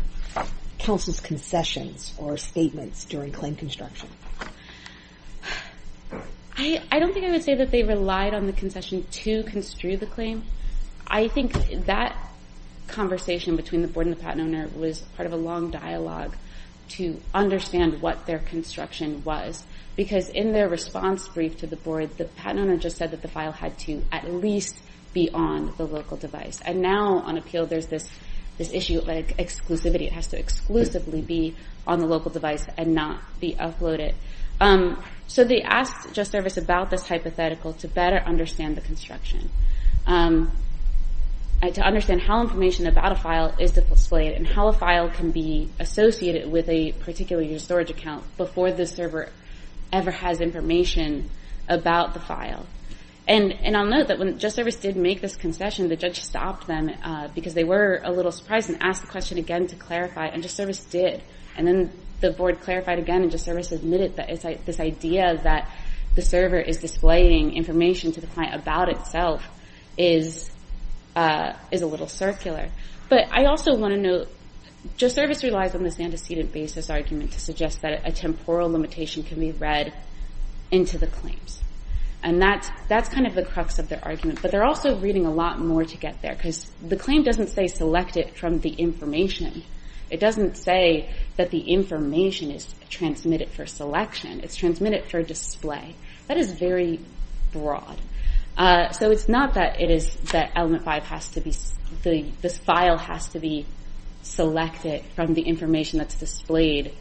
counsel's 0.83 1.19
concessions 1.19 2.13
or 2.17 2.37
statements 2.37 3.05
during 3.05 3.31
claim 3.31 3.55
construction? 3.55 4.09
I 6.55 6.99
don't 6.99 7.13
think 7.13 7.25
I 7.25 7.31
would 7.31 7.43
say 7.43 7.55
that 7.55 7.71
they 7.71 7.83
relied 7.83 8.33
on 8.33 8.45
the 8.45 8.53
concession 8.53 9.05
to 9.09 9.43
construe 9.43 9.97
the 9.97 10.05
claim. 10.05 10.43
I 11.07 11.27
think 11.27 11.53
that 11.85 12.15
conversation 12.87 13.55
between 13.55 13.81
the 13.81 13.87
board 13.87 14.05
and 14.05 14.15
the 14.15 14.21
patent 14.21 14.41
owner 14.41 14.69
was 14.75 14.99
part 15.15 15.25
of 15.25 15.33
a 15.33 15.37
long 15.37 15.71
dialogue 15.71 16.35
to 16.89 17.19
understand 17.33 18.01
what 18.01 18.25
their 18.25 18.39
construction 18.39 19.23
was. 19.23 19.63
Because 19.95 20.29
in 20.29 20.53
their 20.53 20.69
response 20.69 21.27
brief 21.27 21.57
to 21.57 21.67
the 21.67 21.75
board, 21.75 22.17
the 22.17 22.25
patent 22.25 22.59
owner 22.59 22.77
just 22.77 22.97
said 22.97 23.11
that 23.11 23.21
the 23.21 23.27
file 23.27 23.51
had 23.51 23.77
to 23.79 24.03
at 24.11 24.31
least 24.31 24.77
be 25.13 25.29
on 25.33 25.73
the 25.77 25.85
local 25.85 26.17
device. 26.17 26.61
And 26.63 26.81
now 26.81 27.19
on 27.19 27.37
appeal 27.37 27.65
there's 27.65 27.87
this 27.87 28.09
issue 28.59 28.99
of 28.99 29.05
exclusivity. 29.05 30.07
It 30.07 30.13
has 30.13 30.27
to 30.27 30.39
exclusively 30.39 31.21
be 31.21 31.55
on 31.85 31.99
the 31.99 32.05
local 32.05 32.31
device 32.31 32.65
and 32.77 32.93
not 32.93 33.21
be 33.39 33.55
uploaded. 33.55 34.13
Um, 34.61 35.03
so 35.27 35.43
they 35.43 35.61
asked 35.61 36.13
Just 36.13 36.31
Service 36.31 36.57
about 36.57 36.89
this 36.89 37.07
hypothetical 37.07 37.73
to 37.73 37.87
better 37.87 38.17
understand 38.17 38.77
the 38.77 38.81
construction. 38.81 39.49
Um, 40.05 40.51
to 41.71 41.81
understand 41.81 42.21
how 42.21 42.41
information 42.41 42.87
about 42.87 43.13
a 43.13 43.15
file 43.15 43.55
is 43.57 43.71
displayed 43.71 44.33
and 44.33 44.45
how 44.45 44.67
a 44.67 44.73
file 44.73 45.09
can 45.09 45.31
be 45.31 45.69
associated 45.79 46.51
with 46.51 46.67
a 46.67 46.91
particular 46.91 47.41
user 47.41 47.59
storage 47.59 47.89
account 47.89 48.25
before 48.35 48.71
the 48.71 48.85
server 48.85 49.29
ever 49.91 50.11
has 50.11 50.41
information 50.41 51.29
about 51.69 52.13
the 52.13 52.19
file. 52.19 52.65
And 53.25 53.77
I'll 53.77 53.85
note 53.85 54.09
that 54.09 54.19
when 54.19 54.37
Just 54.37 54.55
Service 54.55 54.75
did 54.75 54.97
make 54.97 55.21
this 55.21 55.35
concession, 55.35 55.87
the 55.87 55.95
judge 55.95 56.21
stopped 56.21 56.67
them 56.67 56.91
because 57.33 57.53
they 57.53 57.63
were 57.63 58.01
a 58.03 58.11
little 58.11 58.31
surprised 58.31 58.69
and 58.69 58.83
asked 58.83 59.01
the 59.01 59.07
question 59.07 59.37
again 59.37 59.67
to 59.67 59.75
clarify. 59.75 60.27
And 60.27 60.43
Just 60.43 60.55
Service 60.57 60.83
did. 60.83 61.23
And 61.55 61.65
then 61.65 61.91
the 62.19 62.31
board 62.31 62.61
clarified 62.61 62.99
again 62.99 63.21
and 63.21 63.31
Just 63.31 63.45
Service 63.45 63.71
admitted 63.71 64.17
that 64.17 64.27
this 64.65 64.79
idea 64.79 65.39
that 65.43 65.69
the 66.15 66.21
server 66.21 66.59
is 66.59 66.77
displaying 66.77 67.55
information 67.55 68.11
to 68.11 68.21
the 68.21 68.27
client 68.27 68.53
about 68.53 68.87
itself 68.89 69.43
is 69.97 70.51
uh 71.15 71.53
is 71.71 71.81
a 71.81 71.87
little 71.87 72.07
circular. 72.07 72.69
But 73.09 73.29
I 73.31 73.45
also 73.45 73.75
want 73.75 73.93
to 73.93 73.99
note, 73.99 74.27
Just 74.97 75.15
Service 75.15 75.43
relies 75.43 75.73
on 75.75 75.83
this 75.83 75.99
antecedent 75.99 76.51
basis 76.51 76.89
argument 76.89 77.31
to 77.31 77.39
suggest 77.39 77.81
that 77.81 78.01
a 78.05 78.11
temporal 78.11 78.69
limitation 78.69 79.23
can 79.23 79.39
be 79.39 79.51
read 79.51 79.93
into 80.71 80.97
the 80.97 81.07
claims. 81.07 81.62
And 82.23 82.41
that's 82.41 82.69
that's 82.87 83.09
kind 83.09 83.27
of 83.27 83.35
the 83.35 83.43
crux 83.43 83.79
of 83.79 83.89
their 83.89 83.99
argument. 84.03 84.41
But 84.41 84.51
they're 84.51 84.63
also 84.63 84.97
reading 84.97 85.25
a 85.25 85.31
lot 85.31 85.59
more 85.59 85.83
to 85.83 85.97
get 85.97 86.21
there. 86.21 86.33
Because 86.33 86.71
the 86.81 86.95
claim 86.95 87.23
doesn't 87.23 87.49
say 87.49 87.67
select 87.67 88.15
it 88.15 88.37
from 88.37 88.59
the 88.59 88.69
information. 88.69 89.63
It 90.09 90.19
doesn't 90.19 90.57
say 90.57 91.09
that 91.37 91.51
the 91.51 91.59
information 91.59 92.51
is 92.51 92.67
transmitted 92.89 93.49
for 93.49 93.65
selection. 93.65 94.39
It's 94.41 94.55
transmitted 94.55 95.05
for 95.05 95.21
display. 95.21 95.95
That 96.27 96.37
is 96.37 96.51
very 96.51 96.99
broad. 97.51 97.99
Uh, 98.55 98.91
so 98.91 99.09
it's 99.09 99.27
not 99.27 99.55
that 99.55 99.81
it 99.81 99.89
is 99.89 100.13
that 100.31 100.51
element 100.55 100.83
5 100.83 101.03
has 101.03 101.29
to 101.31 101.41
be, 101.41 101.53
the, 102.03 102.29
this 102.41 102.57
file 102.57 102.97
has 102.97 103.27
to 103.29 103.39
be 103.39 103.65
selected 104.21 105.03
from 105.15 105.33
the 105.33 105.41
information 105.41 105.99
that's 105.99 106.15
displayed 106.15 106.93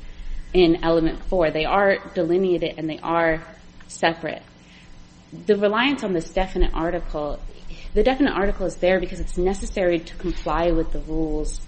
in 0.55 0.83
element 0.83 1.23
4. 1.25 1.51
They 1.51 1.67
are 1.67 1.99
delineated 2.15 2.75
and 2.79 2.89
they 2.89 2.99
are 3.01 3.43
separate. 3.89 4.43
The 5.33 5.57
reliance 5.57 6.05
on 6.05 6.12
this 6.12 6.31
definite 6.31 6.73
article, 6.75 7.40
the 7.95 8.03
definite 8.03 8.33
article 8.33 8.66
is 8.66 8.77
there 8.77 9.01
because 9.01 9.18
it's 9.18 9.38
necessary 9.38 9.99
to 9.99 10.14
comply 10.16 10.71
with 10.71 10.92
the 10.92 11.01
rules 11.01 11.61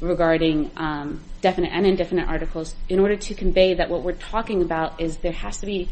regarding 0.00 0.70
um, 0.76 1.20
definite 1.42 1.70
and 1.72 1.86
indefinite 1.86 2.26
articles 2.26 2.74
in 2.88 2.98
order 2.98 3.16
to 3.16 3.34
convey 3.34 3.74
that 3.74 3.90
what 3.90 4.02
we're 4.02 4.12
talking 4.14 4.62
about 4.62 5.00
is 5.00 5.18
there 5.18 5.32
has 5.32 5.58
to 5.58 5.66
be 5.66 5.88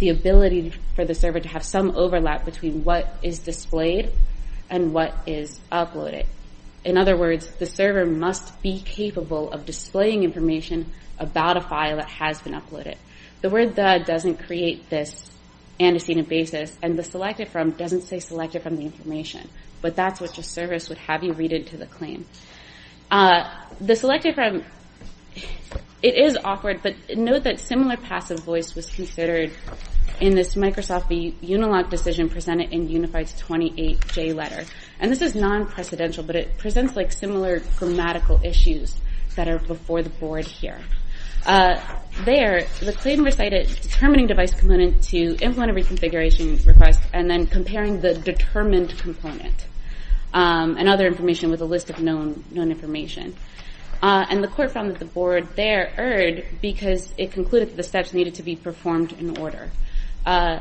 the 0.00 0.10
ability 0.10 0.72
for 0.94 1.04
the 1.04 1.14
server 1.14 1.40
to 1.40 1.48
have 1.48 1.64
some 1.64 1.96
overlap 1.96 2.44
between 2.44 2.84
what 2.84 3.08
is 3.22 3.38
displayed 3.38 4.10
and 4.68 4.92
what 4.92 5.14
is 5.26 5.60
uploaded. 5.72 6.26
In 6.84 6.96
other 6.96 7.16
words, 7.16 7.46
the 7.58 7.66
server 7.66 8.06
must 8.06 8.62
be 8.62 8.80
capable 8.80 9.50
of 9.52 9.66
displaying 9.66 10.24
information 10.24 10.92
about 11.18 11.56
a 11.56 11.60
file 11.60 11.96
that 11.96 12.08
has 12.08 12.40
been 12.40 12.54
uploaded. 12.54 12.96
The 13.42 13.50
word 13.50 13.76
the 13.76 14.02
doesn't 14.06 14.38
create 14.46 14.88
this 14.88 15.29
antecedent 15.80 16.28
basis 16.28 16.76
and 16.82 16.98
the 16.98 17.02
selected 17.02 17.48
from 17.48 17.70
doesn't 17.72 18.02
say 18.02 18.20
selected 18.20 18.62
from 18.62 18.76
the 18.76 18.82
information, 18.82 19.48
but 19.80 19.96
that's 19.96 20.20
what 20.20 20.36
your 20.36 20.44
service 20.44 20.88
would 20.88 20.98
have 20.98 21.24
you 21.24 21.32
read 21.32 21.52
into 21.52 21.76
the 21.76 21.86
claim. 21.86 22.26
Uh, 23.10 23.50
the 23.80 23.96
selected 23.96 24.34
from, 24.34 24.62
it 26.02 26.14
is 26.14 26.36
awkward, 26.44 26.80
but 26.82 26.94
note 27.16 27.44
that 27.44 27.58
similar 27.58 27.96
passive 27.96 28.40
voice 28.40 28.74
was 28.74 28.88
considered 28.90 29.50
in 30.20 30.34
this 30.34 30.54
Microsoft 30.54 31.08
v. 31.08 31.34
Unilog 31.42 31.88
decision 31.88 32.28
presented 32.28 32.72
in 32.72 32.88
Unified's 32.88 33.32
28J 33.40 34.34
letter. 34.34 34.64
And 35.00 35.10
this 35.10 35.22
is 35.22 35.34
non-precedential, 35.34 36.26
but 36.26 36.36
it 36.36 36.58
presents 36.58 36.94
like 36.94 37.10
similar 37.10 37.62
grammatical 37.78 38.38
issues 38.44 38.94
that 39.34 39.48
are 39.48 39.58
before 39.58 40.02
the 40.02 40.10
board 40.10 40.44
here. 40.44 40.78
Uh, 41.46 41.80
there, 42.24 42.66
the 42.80 42.92
claim 42.92 43.24
recited 43.24 43.66
determining 43.80 44.26
device 44.26 44.52
component 44.52 45.02
to 45.04 45.36
implement 45.36 45.70
a 45.70 45.74
reconfiguration 45.74 46.64
request 46.66 47.00
and 47.12 47.30
then 47.30 47.46
comparing 47.46 48.00
the 48.00 48.14
determined 48.14 48.96
component 48.98 49.66
um, 50.34 50.76
and 50.76 50.88
other 50.88 51.06
information 51.06 51.50
with 51.50 51.60
a 51.60 51.64
list 51.64 51.90
of 51.90 52.00
known 52.00 52.44
known 52.50 52.70
information. 52.70 53.34
Uh, 54.02 54.24
and 54.30 54.42
the 54.42 54.48
court 54.48 54.70
found 54.70 54.90
that 54.90 54.98
the 54.98 55.04
board 55.04 55.46
there 55.56 55.92
erred 55.98 56.46
because 56.62 57.12
it 57.18 57.32
concluded 57.32 57.68
that 57.70 57.76
the 57.76 57.82
steps 57.82 58.14
needed 58.14 58.34
to 58.34 58.42
be 58.42 58.56
performed 58.56 59.12
in 59.12 59.36
order. 59.38 59.70
Uh, 60.24 60.60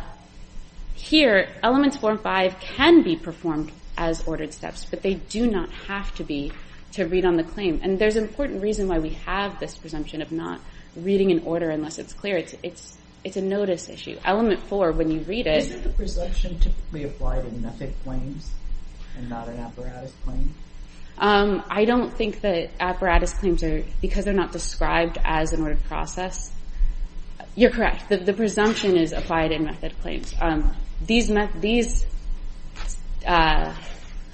here, 0.93 1.47
elements 1.63 1.95
4 1.97 2.11
and 2.11 2.21
5 2.21 2.59
can 2.59 3.01
be 3.01 3.15
performed 3.15 3.71
as 3.97 4.25
ordered 4.27 4.53
steps, 4.53 4.85
but 4.85 5.01
they 5.01 5.13
do 5.15 5.49
not 5.49 5.69
have 5.87 6.13
to 6.15 6.23
be 6.23 6.51
to 6.93 7.06
read 7.06 7.25
on 7.25 7.36
the 7.36 7.43
claim. 7.43 7.80
And 7.84 7.99
there's 7.99 8.15
an 8.15 8.23
important 8.23 8.62
reason 8.62 8.88
why 8.88 8.99
we 8.99 9.10
have 9.25 9.60
this 9.60 9.78
presumption 9.78 10.21
of 10.21 10.32
not 10.32 10.60
reading 10.95 11.30
in 11.30 11.39
order 11.43 11.69
unless 11.69 11.99
it's 11.99 12.13
clear. 12.13 12.43
It's 12.63 13.38
a 13.38 13.41
notice 13.41 13.89
issue. 13.89 14.17
Element 14.25 14.62
4, 14.63 14.91
when 14.93 15.12
you 15.12 15.21
read 15.21 15.47
it... 15.47 15.58
Isn't 15.58 15.84
the 15.84 15.89
presumption 15.89 16.58
typically 16.60 17.04
applied 17.04 17.45
in 17.45 17.62
method 17.62 17.93
claims 18.04 18.49
and 19.17 19.30
not 19.30 19.47
an 19.47 19.60
apparatus 19.60 20.13
claim? 20.23 20.54
Um, 21.17 21.63
I 21.69 21.84
don't 21.86 22.13
think 22.13 22.41
that 22.41 22.71
apparatus 22.80 23.34
claims 23.34 23.62
are, 23.62 23.84
because 24.02 24.25
they're 24.25 24.34
not 24.34 24.54
described 24.54 25.17
as 25.23 25.52
an 25.52 25.62
ordered 25.62 25.84
process. 25.84 26.52
You're 27.56 27.71
correct. 27.71 28.08
The 28.08 28.34
presumption 28.34 28.95
is 28.95 29.12
applied 29.12 29.52
in 29.52 29.65
method 29.65 29.99
claims. 30.02 30.34
Um, 30.39 30.75
these 31.06 31.30
uh, 33.28 33.75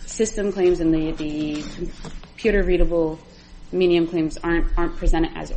system 0.05 0.51
claims 0.51 0.79
and 0.79 0.93
the 0.93 1.63
computer-readable 2.45 3.17
medium 3.71 4.05
claims 4.05 4.37
aren't 4.43 4.97
presented 4.97 5.35
as 5.35 5.51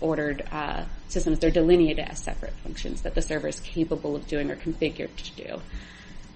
ordered 0.00 0.42
uh, 0.50 0.84
systems. 1.06 1.38
They're 1.38 1.52
delineated 1.52 2.04
as 2.04 2.18
separate 2.18 2.52
functions 2.64 3.02
that 3.02 3.14
the 3.14 3.22
server 3.22 3.46
is 3.46 3.60
capable 3.60 4.16
of 4.16 4.26
doing 4.26 4.50
or 4.50 4.56
configured 4.56 5.14
to 5.14 5.44
do. 5.44 5.62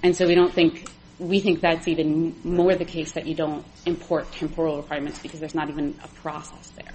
And 0.05 0.15
so 0.15 0.29
we 0.29 0.37
don't 0.37 0.55
think... 0.55 0.89
We 1.19 1.41
think 1.41 1.61
that's 1.61 1.87
even 1.87 2.35
more 2.45 2.75
the 2.77 2.87
case 2.87 3.13
that 3.13 3.27
you 3.27 3.35
don't 3.35 3.67
import 3.85 4.33
temporal 4.33 4.79
requirements 4.79 5.19
because 5.19 5.39
there's 5.39 5.55
not 5.55 5.69
even 5.69 5.99
a 6.03 6.09
process 6.09 6.71
there 6.77 6.95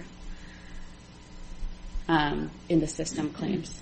um, 2.08 2.50
in 2.68 2.80
the 2.80 2.88
system 2.88 3.30
claims. 3.30 3.80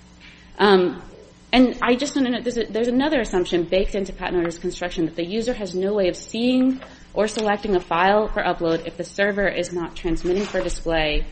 Um, 0.58 1.02
and 1.50 1.78
I 1.80 1.94
just 1.94 2.14
want 2.14 2.26
to 2.26 2.32
note, 2.32 2.68
there's 2.70 2.88
another 2.88 3.20
assumption 3.20 3.64
baked 3.64 3.94
into 3.94 4.12
Patent 4.12 4.36
Owner's 4.36 4.58
construction 4.58 5.06
that 5.06 5.16
the 5.16 5.24
user 5.24 5.54
has 5.54 5.74
no 5.74 5.94
way 5.94 6.08
of 6.08 6.16
seeing 6.16 6.82
or 7.14 7.28
selecting 7.28 7.76
a 7.76 7.80
file 7.80 8.28
for 8.28 8.42
upload 8.42 8.86
if 8.86 8.96
the 8.96 9.04
server 9.04 9.48
is 9.48 9.72
not 9.72 9.94
transmitting 9.94 10.44
for 10.44 10.60
display 10.60 11.24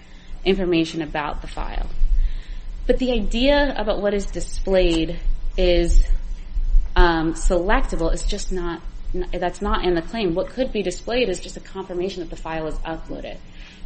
information 0.45 1.03
about 1.03 1.43
the 1.43 1.49
file. 1.49 1.91
But 2.87 2.99
the 2.99 3.13
idea 3.13 3.75
about 3.77 4.01
what 4.01 4.15
is 4.15 4.27
displayed 4.27 5.19
is 5.57 6.05
um, 6.97 7.35
selectable. 7.35 8.13
It's 8.13 8.25
just 8.27 8.53
not... 8.53 8.81
That's 9.31 9.61
not 9.61 9.85
in 9.85 9.95
the 9.95 10.01
claim. 10.01 10.35
What 10.35 10.49
could 10.49 10.73
be 10.73 10.83
displayed 10.83 11.29
is 11.29 11.39
just 11.39 11.59
a 11.59 11.61
confirmation 11.61 12.21
that 12.21 12.31
the 12.31 12.41
file 12.41 12.67
is 12.67 12.75
uploaded. 12.77 13.37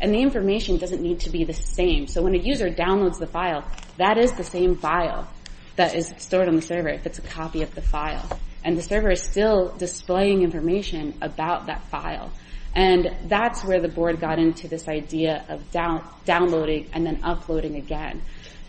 And 0.00 0.14
the 0.14 0.20
information 0.20 0.76
doesn't 0.76 1.02
need 1.02 1.20
to 1.20 1.30
be 1.30 1.42
the 1.42 1.52
same. 1.52 2.06
So 2.06 2.22
when 2.22 2.34
a 2.34 2.38
user 2.38 2.70
downloads 2.70 3.18
the 3.18 3.26
file, 3.26 3.64
that 3.96 4.18
is 4.18 4.32
the 4.34 4.44
same 4.44 4.76
file 4.76 5.28
that 5.74 5.96
is 5.96 6.14
stored 6.18 6.46
on 6.46 6.54
the 6.54 6.62
server 6.62 6.90
if 6.90 7.06
it's 7.06 7.18
a 7.18 7.22
copy 7.22 7.62
of 7.62 7.74
the 7.74 7.82
file. 7.82 8.38
And 8.66 8.76
the 8.76 8.82
server 8.82 9.12
is 9.12 9.22
still 9.22 9.68
displaying 9.78 10.42
information 10.42 11.14
about 11.22 11.66
that 11.66 11.84
file. 11.84 12.32
And 12.74 13.16
that's 13.28 13.64
where 13.64 13.80
the 13.80 13.86
board 13.86 14.20
got 14.20 14.40
into 14.40 14.66
this 14.66 14.88
idea 14.88 15.44
of 15.48 15.70
downloading 15.70 16.90
and 16.92 17.06
then 17.06 17.20
uploading 17.22 17.76
again. 17.76 18.22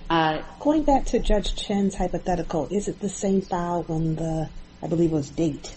Uh, 0.08 0.44
Going 0.60 0.84
back 0.84 1.06
to 1.08 1.20
Judge 1.20 1.56
Chen's 1.56 1.96
hypothetical, 1.96 2.68
is 2.68 2.88
it 2.88 3.00
the 3.00 3.10
same 3.10 3.42
file 3.42 3.84
when 3.88 4.16
the, 4.16 4.48
I 4.84 4.88
believe 4.88 5.12
it 5.12 5.16
was 5.16 5.32
date, 5.32 5.76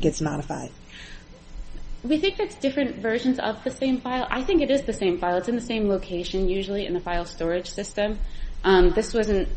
gets 0.00 0.20
modified? 0.20 0.70
We 2.04 2.18
think 2.18 2.40
it's 2.40 2.56
different 2.56 2.96
versions 2.96 3.38
of 3.38 3.64
the 3.64 3.70
same 3.70 4.02
file. 4.02 4.26
I 4.30 4.42
think 4.42 4.60
it 4.60 4.70
is 4.70 4.82
the 4.82 4.92
same 4.92 5.18
file. 5.18 5.38
It's 5.38 5.48
in 5.48 5.54
the 5.56 5.62
same 5.62 5.88
location 5.88 6.46
usually 6.46 6.84
in 6.84 6.92
the 6.92 7.00
file 7.00 7.24
storage 7.24 7.70
system. 7.70 8.18
Um, 8.64 8.90
this 8.90 9.14
wasn't... 9.14 9.48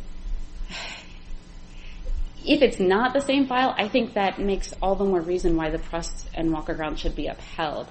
If 2.46 2.62
it's 2.62 2.80
not 2.80 3.14
the 3.14 3.22
same 3.22 3.48
file, 3.48 3.74
I 3.78 3.88
think 3.88 4.14
that 4.14 4.40
makes 4.40 4.74
all 4.82 4.96
the 4.96 5.06
more 5.06 5.22
reason 5.22 5.56
why 5.58 5.70
the 5.70 5.80
Prust 5.80 6.30
and 6.34 6.52
Walker 6.52 6.74
ground 6.74 7.00
should 7.00 7.16
be 7.16 7.28
upheld. 7.28 7.88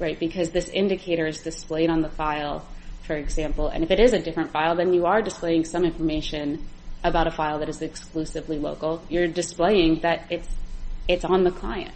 Right? 0.00 0.16
Because 0.16 0.50
this 0.50 0.68
indicator 0.68 1.26
is 1.26 1.40
displayed 1.40 1.90
on 1.90 2.02
the 2.02 2.08
file, 2.08 2.64
for 3.02 3.16
example. 3.16 3.66
And 3.66 3.82
if 3.82 3.90
it 3.90 3.98
is 3.98 4.12
a 4.12 4.20
different 4.20 4.52
file, 4.52 4.76
then 4.76 4.94
you 4.94 5.06
are 5.06 5.20
displaying 5.20 5.64
some 5.64 5.84
information 5.84 6.68
about 7.02 7.26
a 7.26 7.32
file 7.32 7.58
that 7.58 7.68
is 7.68 7.82
exclusively 7.82 8.60
local. 8.60 9.02
You're 9.08 9.26
displaying 9.26 10.02
that 10.02 10.30
it's 10.30 11.24
on 11.24 11.42
the 11.42 11.50
client 11.50 11.90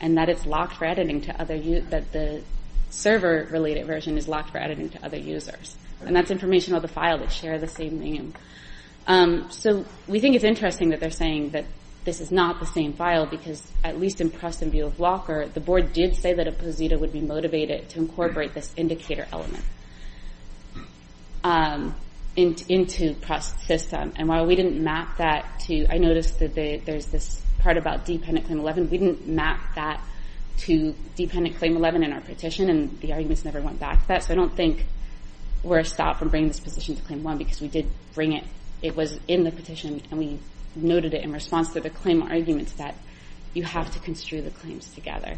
and 0.00 0.18
that 0.18 0.28
it's 0.28 0.44
locked 0.44 0.74
for 0.74 0.86
editing 0.86 1.20
to 1.20 1.40
other... 1.40 1.56
That 1.82 2.10
the 2.10 2.42
server-related 2.90 3.86
version 3.86 4.18
is 4.18 4.26
locked 4.26 4.50
for 4.50 4.58
editing 4.58 4.88
to 4.90 5.04
other 5.04 5.18
users. 5.18 5.76
And 6.00 6.16
that's 6.16 6.32
information 6.32 6.74
on 6.74 6.82
the 6.82 6.88
file 6.88 7.18
that 7.18 7.30
share 7.30 7.60
the 7.60 7.68
same 7.68 8.00
name. 8.00 8.34
Um, 9.06 9.50
so 9.50 9.84
we 10.08 10.20
think 10.20 10.34
it's 10.34 10.44
interesting 10.44 10.90
that 10.90 11.00
they're 11.00 11.10
saying 11.10 11.50
that 11.50 11.64
this 12.04 12.20
is 12.20 12.30
not 12.30 12.60
the 12.60 12.66
same 12.66 12.92
file 12.92 13.26
because 13.26 13.62
at 13.82 13.98
least 13.98 14.20
in 14.20 14.30
Prust 14.30 14.62
and 14.62 14.70
view 14.70 14.86
of 14.86 14.98
Walker, 14.98 15.46
the 15.52 15.60
board 15.60 15.92
did 15.92 16.16
say 16.16 16.32
that 16.32 16.46
a 16.46 16.52
posita 16.52 16.98
would 16.98 17.12
be 17.12 17.20
motivated 17.20 17.88
to 17.90 17.98
incorporate 17.98 18.54
this 18.54 18.72
indicator 18.76 19.26
element 19.32 19.64
um, 21.42 21.94
into 22.36 23.14
Prust's 23.14 23.66
system. 23.66 24.12
And 24.16 24.28
while 24.28 24.46
we 24.46 24.56
didn't 24.56 24.82
map 24.82 25.18
that 25.18 25.60
to... 25.66 25.86
I 25.88 25.98
noticed 25.98 26.38
that 26.40 26.54
there's 26.54 27.06
this 27.06 27.40
part 27.60 27.76
about 27.76 28.04
Dependent 28.04 28.46
Claim 28.46 28.60
11. 28.60 28.90
We 28.90 28.98
didn't 28.98 29.26
map 29.26 29.74
that 29.74 30.00
to 30.58 30.94
Dependent 31.16 31.56
Claim 31.56 31.76
11 31.76 32.02
in 32.02 32.12
our 32.12 32.20
petition 32.20 32.70
and 32.70 33.00
the 33.00 33.12
arguments 33.12 33.44
never 33.44 33.60
went 33.60 33.80
back 33.80 34.02
to 34.02 34.08
that. 34.08 34.24
So 34.24 34.32
I 34.32 34.36
don't 34.36 34.54
think 34.54 34.84
we're 35.62 35.82
stopped 35.82 36.18
from 36.18 36.28
bringing 36.28 36.48
this 36.48 36.60
position 36.60 36.94
to 36.96 37.02
Claim 37.02 37.22
1 37.22 37.38
because 37.38 37.60
we 37.60 37.68
did 37.68 37.88
bring 38.14 38.32
it. 38.32 38.44
It 38.82 38.96
was 38.96 39.18
in 39.28 39.44
the 39.44 39.50
petition 39.50 40.02
and 40.10 40.18
we 40.18 40.38
noted 40.74 41.14
it 41.14 41.24
in 41.24 41.32
response 41.32 41.72
to 41.72 41.80
the 41.80 41.90
claim 41.90 42.22
arguments 42.22 42.72
that 42.72 42.94
you 43.54 43.62
have 43.62 43.90
to 43.92 43.98
construe 44.00 44.42
the 44.42 44.50
claims 44.50 44.92
together. 44.94 45.36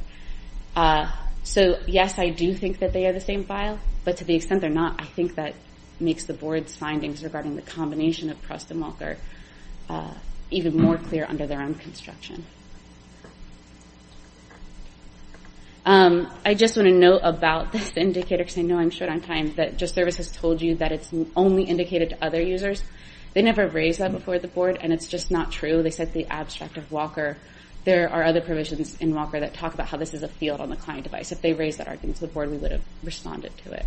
Uh, 0.75 1.11
so 1.45 1.79
yes, 1.87 2.19
I 2.19 2.31
do 2.31 2.55
think 2.55 2.81
that 2.81 2.93
they 2.93 3.07
are 3.07 3.13
the 3.13 3.21
same 3.21 3.45
file, 3.45 3.79
but 4.05 4.19
to 4.19 4.25
the 4.25 4.35
extent 4.35 4.61
they're 4.61 4.71
not, 4.71 5.01
I 5.01 5.05
think 5.05 5.37
that 5.37 5.55
makes 6.01 6.25
the 6.25 6.35
board's 6.35 6.77
findings 6.77 7.23
regarding 7.23 7.57
the 7.57 7.63
combination 7.63 8.31
of 8.31 8.41
Prust 8.43 8.71
and 8.71 8.81
Walker 8.81 9.17
uh, 9.89 10.15
even 10.51 10.77
more 10.81 10.99
clear 10.99 11.27
under 11.29 11.47
their 11.47 11.61
own 11.61 11.75
construction. 11.75 12.45
Um, 15.85 16.31
I 16.45 16.53
just 16.53 16.77
want 16.77 16.89
to 16.89 16.95
note 16.95 17.21
about 17.25 17.73
this 17.73 17.93
indicator 17.97 18.45
because 18.45 18.59
I 18.59 18.63
know 18.63 18.79
I'm 18.79 18.91
short 18.91 19.11
on 19.11 19.21
time 19.21 19.55
that 19.55 19.79
Just 19.79 19.95
Service 19.95 20.19
has 20.19 20.31
told 20.31 20.61
you 20.61 20.75
that 20.77 20.93
it's 20.93 21.11
only 21.35 21.65
indicated 21.65 22.11
to 22.11 22.25
other 22.25 22.43
users. 22.43 22.83
They 23.35 23.43
never 23.43 23.69
raised 23.69 24.01
that 24.01 24.13
before 24.13 24.39
the 24.39 24.49
board, 24.49 24.79
and 24.81 24.93
it's 24.93 25.07
just 25.07 25.31
not 25.31 25.53
true. 25.53 25.83
They 25.83 25.91
said 25.91 26.13
the 26.13 26.27
abstract 26.27 26.77
of 26.77 26.91
Walker. 26.91 27.37
There 27.85 28.11
are 28.11 28.25
other 28.25 28.41
provisions 28.41 28.97
in 29.01 29.15
Walker 29.15 29.39
that 29.41 29.55
talk 29.55 29.75
about 29.75 29.87
how 29.89 29.97
this 29.97 30.13
is 30.13 30.23
a 30.23 30.29
field 30.29 30.61
on 30.61 30.69
the 30.71 30.77
client 30.77 31.05
device. 31.05 31.33
If 31.33 31.41
they 31.41 31.53
raised 31.53 31.79
that 31.79 31.89
argument 31.89 32.17
to 32.17 32.27
the 32.27 32.33
board, 32.33 32.51
we 32.51 32.57
would 32.59 32.73
have 32.73 32.83
responded 33.03 33.53
to 33.65 33.73
it, 33.73 33.87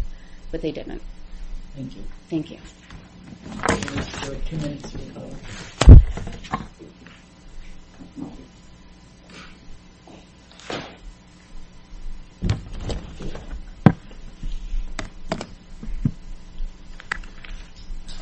but 0.52 0.62
they 0.62 0.72
didn't. 0.72 1.02
Thank 1.76 1.96
you. 1.96 2.04
Thank 2.30 2.52
you. 2.52 2.58
For 4.22 4.36
two 4.36 4.58
minutes, 4.58 4.94
we 4.94 5.06
go. 5.06 5.30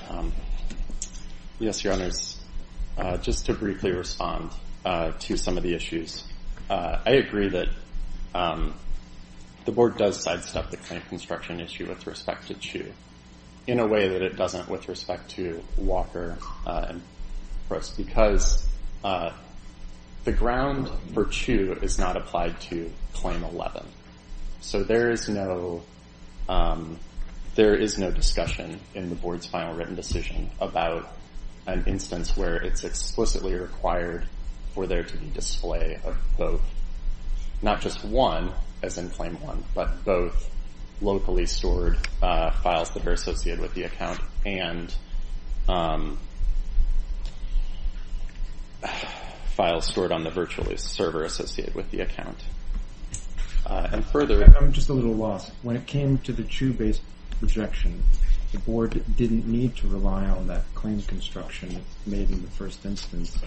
Um, 0.09 0.31
Yes, 1.59 1.83
Your 1.83 1.91
Honors. 1.91 2.39
Uh, 2.97 3.17
Just 3.17 3.47
to 3.47 3.53
briefly 3.53 3.91
respond 3.91 4.51
uh, 4.85 5.11
to 5.19 5.35
some 5.35 5.57
of 5.57 5.63
the 5.63 5.75
issues. 5.75 6.23
Uh, 6.69 6.99
I 7.05 7.11
agree 7.11 7.49
that 7.49 7.67
um, 8.33 8.75
the 9.65 9.73
board 9.73 9.97
does 9.97 10.23
sidestep 10.23 10.69
the 10.69 10.77
claim 10.77 11.01
construction 11.01 11.59
issue 11.59 11.85
with 11.85 12.07
respect 12.07 12.47
to 12.47 12.53
Chu 12.53 12.93
in 13.67 13.79
a 13.79 13.85
way 13.85 14.07
that 14.07 14.21
it 14.21 14.37
doesn't 14.37 14.69
with 14.69 14.87
respect 14.87 15.31
to 15.31 15.61
Walker 15.75 16.37
and 16.65 17.01
Prust 17.67 17.97
because 17.97 18.65
the 19.03 20.31
ground 20.31 20.89
for 21.13 21.25
Chu 21.25 21.77
is 21.81 21.99
not 21.99 22.15
applied 22.15 22.59
to 22.61 22.89
Claim 23.13 23.43
11. 23.43 23.85
So 24.61 24.83
there 24.83 25.11
is 25.11 25.27
no 25.27 25.83
um, 26.47 26.99
there 27.55 27.75
is 27.75 27.97
no 27.97 28.11
discussion 28.11 28.79
in 28.95 29.09
the 29.09 29.15
board's 29.15 29.45
final 29.45 29.75
written 29.75 29.95
decision 29.95 30.49
about 30.61 31.09
an 31.73 31.83
instance 31.85 32.35
where 32.35 32.57
it's 32.57 32.83
explicitly 32.83 33.53
required 33.53 34.27
for 34.73 34.87
there 34.87 35.03
to 35.03 35.17
be 35.17 35.27
display 35.27 35.99
of 36.03 36.17
both, 36.37 36.61
not 37.61 37.81
just 37.81 38.03
one, 38.03 38.51
as 38.81 38.97
in 38.97 39.09
Claim 39.09 39.39
1, 39.41 39.63
but 39.73 40.03
both 40.05 40.49
locally 41.01 41.45
stored 41.45 41.97
uh, 42.21 42.51
files 42.51 42.91
that 42.91 43.05
are 43.07 43.11
associated 43.11 43.61
with 43.61 43.73
the 43.73 43.83
account 43.83 44.19
and 44.45 44.93
um, 45.67 46.17
files 49.55 49.85
stored 49.85 50.11
on 50.11 50.23
the 50.23 50.29
virtual 50.29 50.65
server 50.77 51.23
associated 51.23 51.75
with 51.75 51.89
the 51.91 52.01
account. 52.01 52.43
Uh, 53.65 53.87
and 53.91 54.05
further, 54.05 54.43
I'm 54.43 54.71
just 54.71 54.89
a 54.89 54.93
little 54.93 55.13
lost. 55.13 55.51
When 55.61 55.75
it 55.75 55.85
came 55.85 56.17
to 56.19 56.33
the 56.33 56.43
Chu-based 56.43 57.01
rejection, 57.41 58.01
the 58.51 58.59
board 58.59 59.03
didn't 59.15 59.47
need 59.47 59.75
to 59.77 59.87
rely 59.87 60.25
on 60.25 60.47
that 60.47 60.63
claim 60.75 61.01
construction 61.03 61.83
made 62.05 62.29
in 62.29 62.41
the 62.41 62.51
first 62.51 62.85
instance 62.85 63.37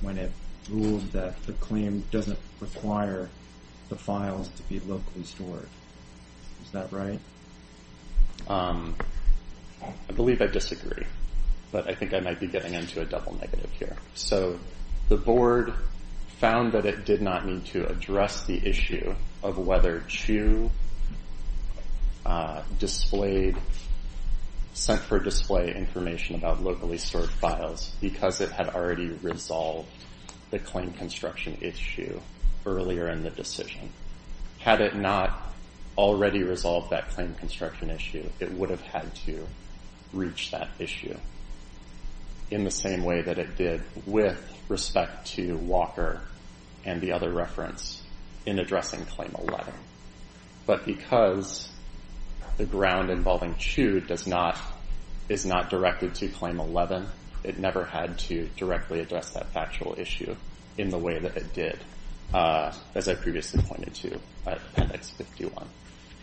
when 0.00 0.18
it 0.18 0.30
ruled 0.70 1.02
that 1.12 1.42
the 1.44 1.52
claim 1.54 2.04
doesn't 2.10 2.38
require 2.60 3.28
the 3.88 3.96
files 3.96 4.48
to 4.56 4.62
be 4.64 4.78
locally 4.80 5.24
stored. 5.24 5.68
Is 6.64 6.70
that 6.70 6.92
right? 6.92 7.18
um, 8.48 8.94
I 9.82 10.12
believe 10.12 10.40
I 10.42 10.46
disagree, 10.46 11.06
but 11.72 11.88
I 11.88 11.94
think 11.94 12.14
I 12.14 12.20
might 12.20 12.40
be 12.40 12.46
getting 12.46 12.74
into 12.74 13.00
a 13.00 13.04
double 13.04 13.34
negative 13.34 13.70
here. 13.72 13.96
So 14.14 14.58
the 15.08 15.16
board 15.16 15.72
found 16.38 16.72
that 16.72 16.86
it 16.86 17.04
did 17.04 17.22
not 17.22 17.46
need 17.46 17.66
to 17.66 17.86
address 17.86 18.44
the 18.44 18.66
issue 18.66 19.14
of 19.42 19.58
whether 19.58 20.00
Chu 20.08 20.70
uh, 22.24 22.62
displayed, 22.78 23.56
sent 24.72 25.00
for 25.00 25.18
display 25.18 25.74
information 25.74 26.36
about 26.36 26.62
locally 26.62 26.98
stored 26.98 27.30
files 27.30 27.92
because 28.00 28.40
it 28.40 28.50
had 28.50 28.68
already 28.68 29.08
resolved 29.22 29.88
the 30.50 30.58
claim 30.58 30.92
construction 30.92 31.56
issue 31.60 32.20
earlier 32.66 33.08
in 33.08 33.22
the 33.22 33.30
decision. 33.30 33.90
Had 34.58 34.80
it 34.80 34.94
not 34.94 35.54
already 35.96 36.42
resolved 36.42 36.90
that 36.90 37.10
claim 37.10 37.34
construction 37.34 37.90
issue, 37.90 38.28
it 38.38 38.52
would 38.52 38.70
have 38.70 38.80
had 38.82 39.14
to 39.26 39.46
reach 40.12 40.50
that 40.50 40.68
issue 40.78 41.16
in 42.50 42.64
the 42.64 42.70
same 42.70 43.04
way 43.04 43.22
that 43.22 43.38
it 43.38 43.56
did 43.56 43.82
with 44.06 44.40
respect 44.68 45.26
to 45.26 45.56
Walker 45.58 46.20
and 46.84 47.00
the 47.00 47.12
other 47.12 47.30
reference 47.30 48.02
in 48.46 48.58
addressing 48.58 49.04
Claim 49.06 49.34
11. 49.38 49.72
But 50.66 50.84
because 50.84 51.68
the 52.60 52.66
ground 52.66 53.08
involving 53.08 53.54
Chu 53.56 54.00
does 54.00 54.26
not, 54.26 54.54
is 55.30 55.46
not 55.46 55.70
directed 55.70 56.14
to 56.16 56.28
Claim 56.28 56.60
11, 56.60 57.06
it 57.42 57.58
never 57.58 57.86
had 57.86 58.18
to 58.18 58.50
directly 58.58 59.00
address 59.00 59.30
that 59.30 59.50
factual 59.54 59.94
issue 59.96 60.36
in 60.76 60.90
the 60.90 60.98
way 60.98 61.18
that 61.18 61.38
it 61.38 61.54
did, 61.54 61.78
uh, 62.34 62.70
as 62.94 63.08
I 63.08 63.14
previously 63.14 63.62
pointed 63.62 63.94
to 63.94 64.20
at 64.46 64.58
Appendix 64.58 65.08
51. 65.08 65.66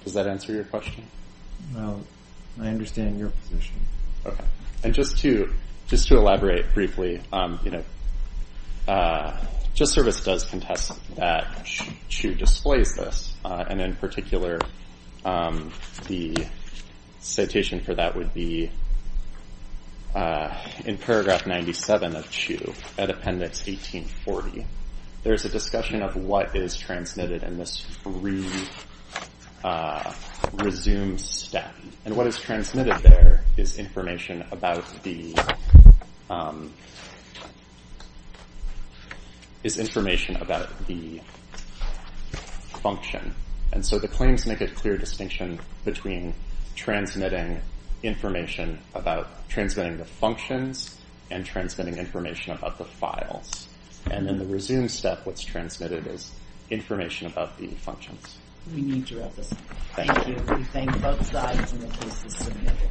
Does 0.03 0.13
that 0.13 0.27
answer 0.27 0.53
your 0.53 0.65
question? 0.65 1.05
Well, 1.73 2.01
I 2.61 2.67
understand 2.67 3.17
your 3.17 3.31
position. 3.31 3.77
Okay. 4.23 4.45
And 4.83 4.93
just 4.93 5.17
to 5.19 5.51
just 5.87 6.07
to 6.09 6.17
elaborate 6.17 6.71
briefly, 6.73 7.19
um, 7.33 7.59
you 7.63 7.71
know, 7.71 7.83
uh, 8.87 9.43
Just 9.73 9.93
Service 9.93 10.21
does 10.23 10.43
contest 10.45 10.91
that 11.15 11.65
Chu 12.09 12.35
displays 12.35 12.93
this, 12.95 13.33
uh, 13.43 13.63
and 13.69 13.81
in 13.81 13.95
particular, 13.95 14.59
the 16.07 16.47
citation 17.19 17.81
for 17.81 17.93
that 17.95 18.15
would 18.15 18.33
be 18.33 18.71
uh, 20.15 20.55
in 20.85 20.97
paragraph 20.97 21.45
97 21.45 22.15
of 22.15 22.29
Chu 22.31 22.73
at 22.97 23.09
Appendix 23.09 23.67
1840. 23.67 24.65
There's 25.23 25.43
a 25.45 25.49
discussion 25.49 26.01
of 26.01 26.15
what 26.15 26.55
is 26.55 26.77
transmitted 26.77 27.43
in 27.43 27.57
this 27.57 27.85
uh, 29.63 30.13
resume 30.53 31.17
step. 31.17 31.73
And 32.05 32.15
what 32.15 32.27
is 32.27 32.39
transmitted 32.39 32.97
there 33.03 33.43
is 33.57 33.77
information 33.77 34.45
about 34.51 34.85
the 35.03 35.35
um, 36.29 36.73
is 39.63 39.77
information 39.77 40.37
about 40.37 40.69
the 40.87 41.19
function. 42.81 43.33
And 43.71 43.85
so 43.85 43.99
the 43.99 44.07
claims 44.07 44.45
make 44.45 44.61
a 44.61 44.67
clear 44.67 44.97
distinction 44.97 45.59
between 45.85 46.33
transmitting 46.75 47.61
information 48.03 48.79
about 48.93 49.49
transmitting 49.49 49.97
the 49.97 50.05
functions 50.05 50.99
and 51.31 51.45
transmitting 51.45 51.97
information 51.97 52.53
about 52.53 52.77
the 52.77 52.85
files. 52.85 53.67
And 54.09 54.29
in 54.29 54.39
the 54.39 54.45
resume 54.45 54.87
step, 54.87 55.25
what's 55.25 55.43
transmitted 55.43 56.07
is 56.07 56.31
information 56.69 57.27
about 57.27 57.57
the 57.57 57.67
functions. 57.67 58.37
We 58.73 58.81
need 58.81 59.07
to 59.07 59.19
wrap 59.19 59.35
this 59.35 59.51
up. 59.51 59.57
Thank 59.95 60.27
you. 60.27 60.35
We 60.55 60.63
thank 60.65 61.01
both 61.01 61.25
sides 61.31 61.73
and 61.73 61.81
the 61.81 61.97
case 61.97 62.25
is 62.25 62.35
submitted. 62.37 62.89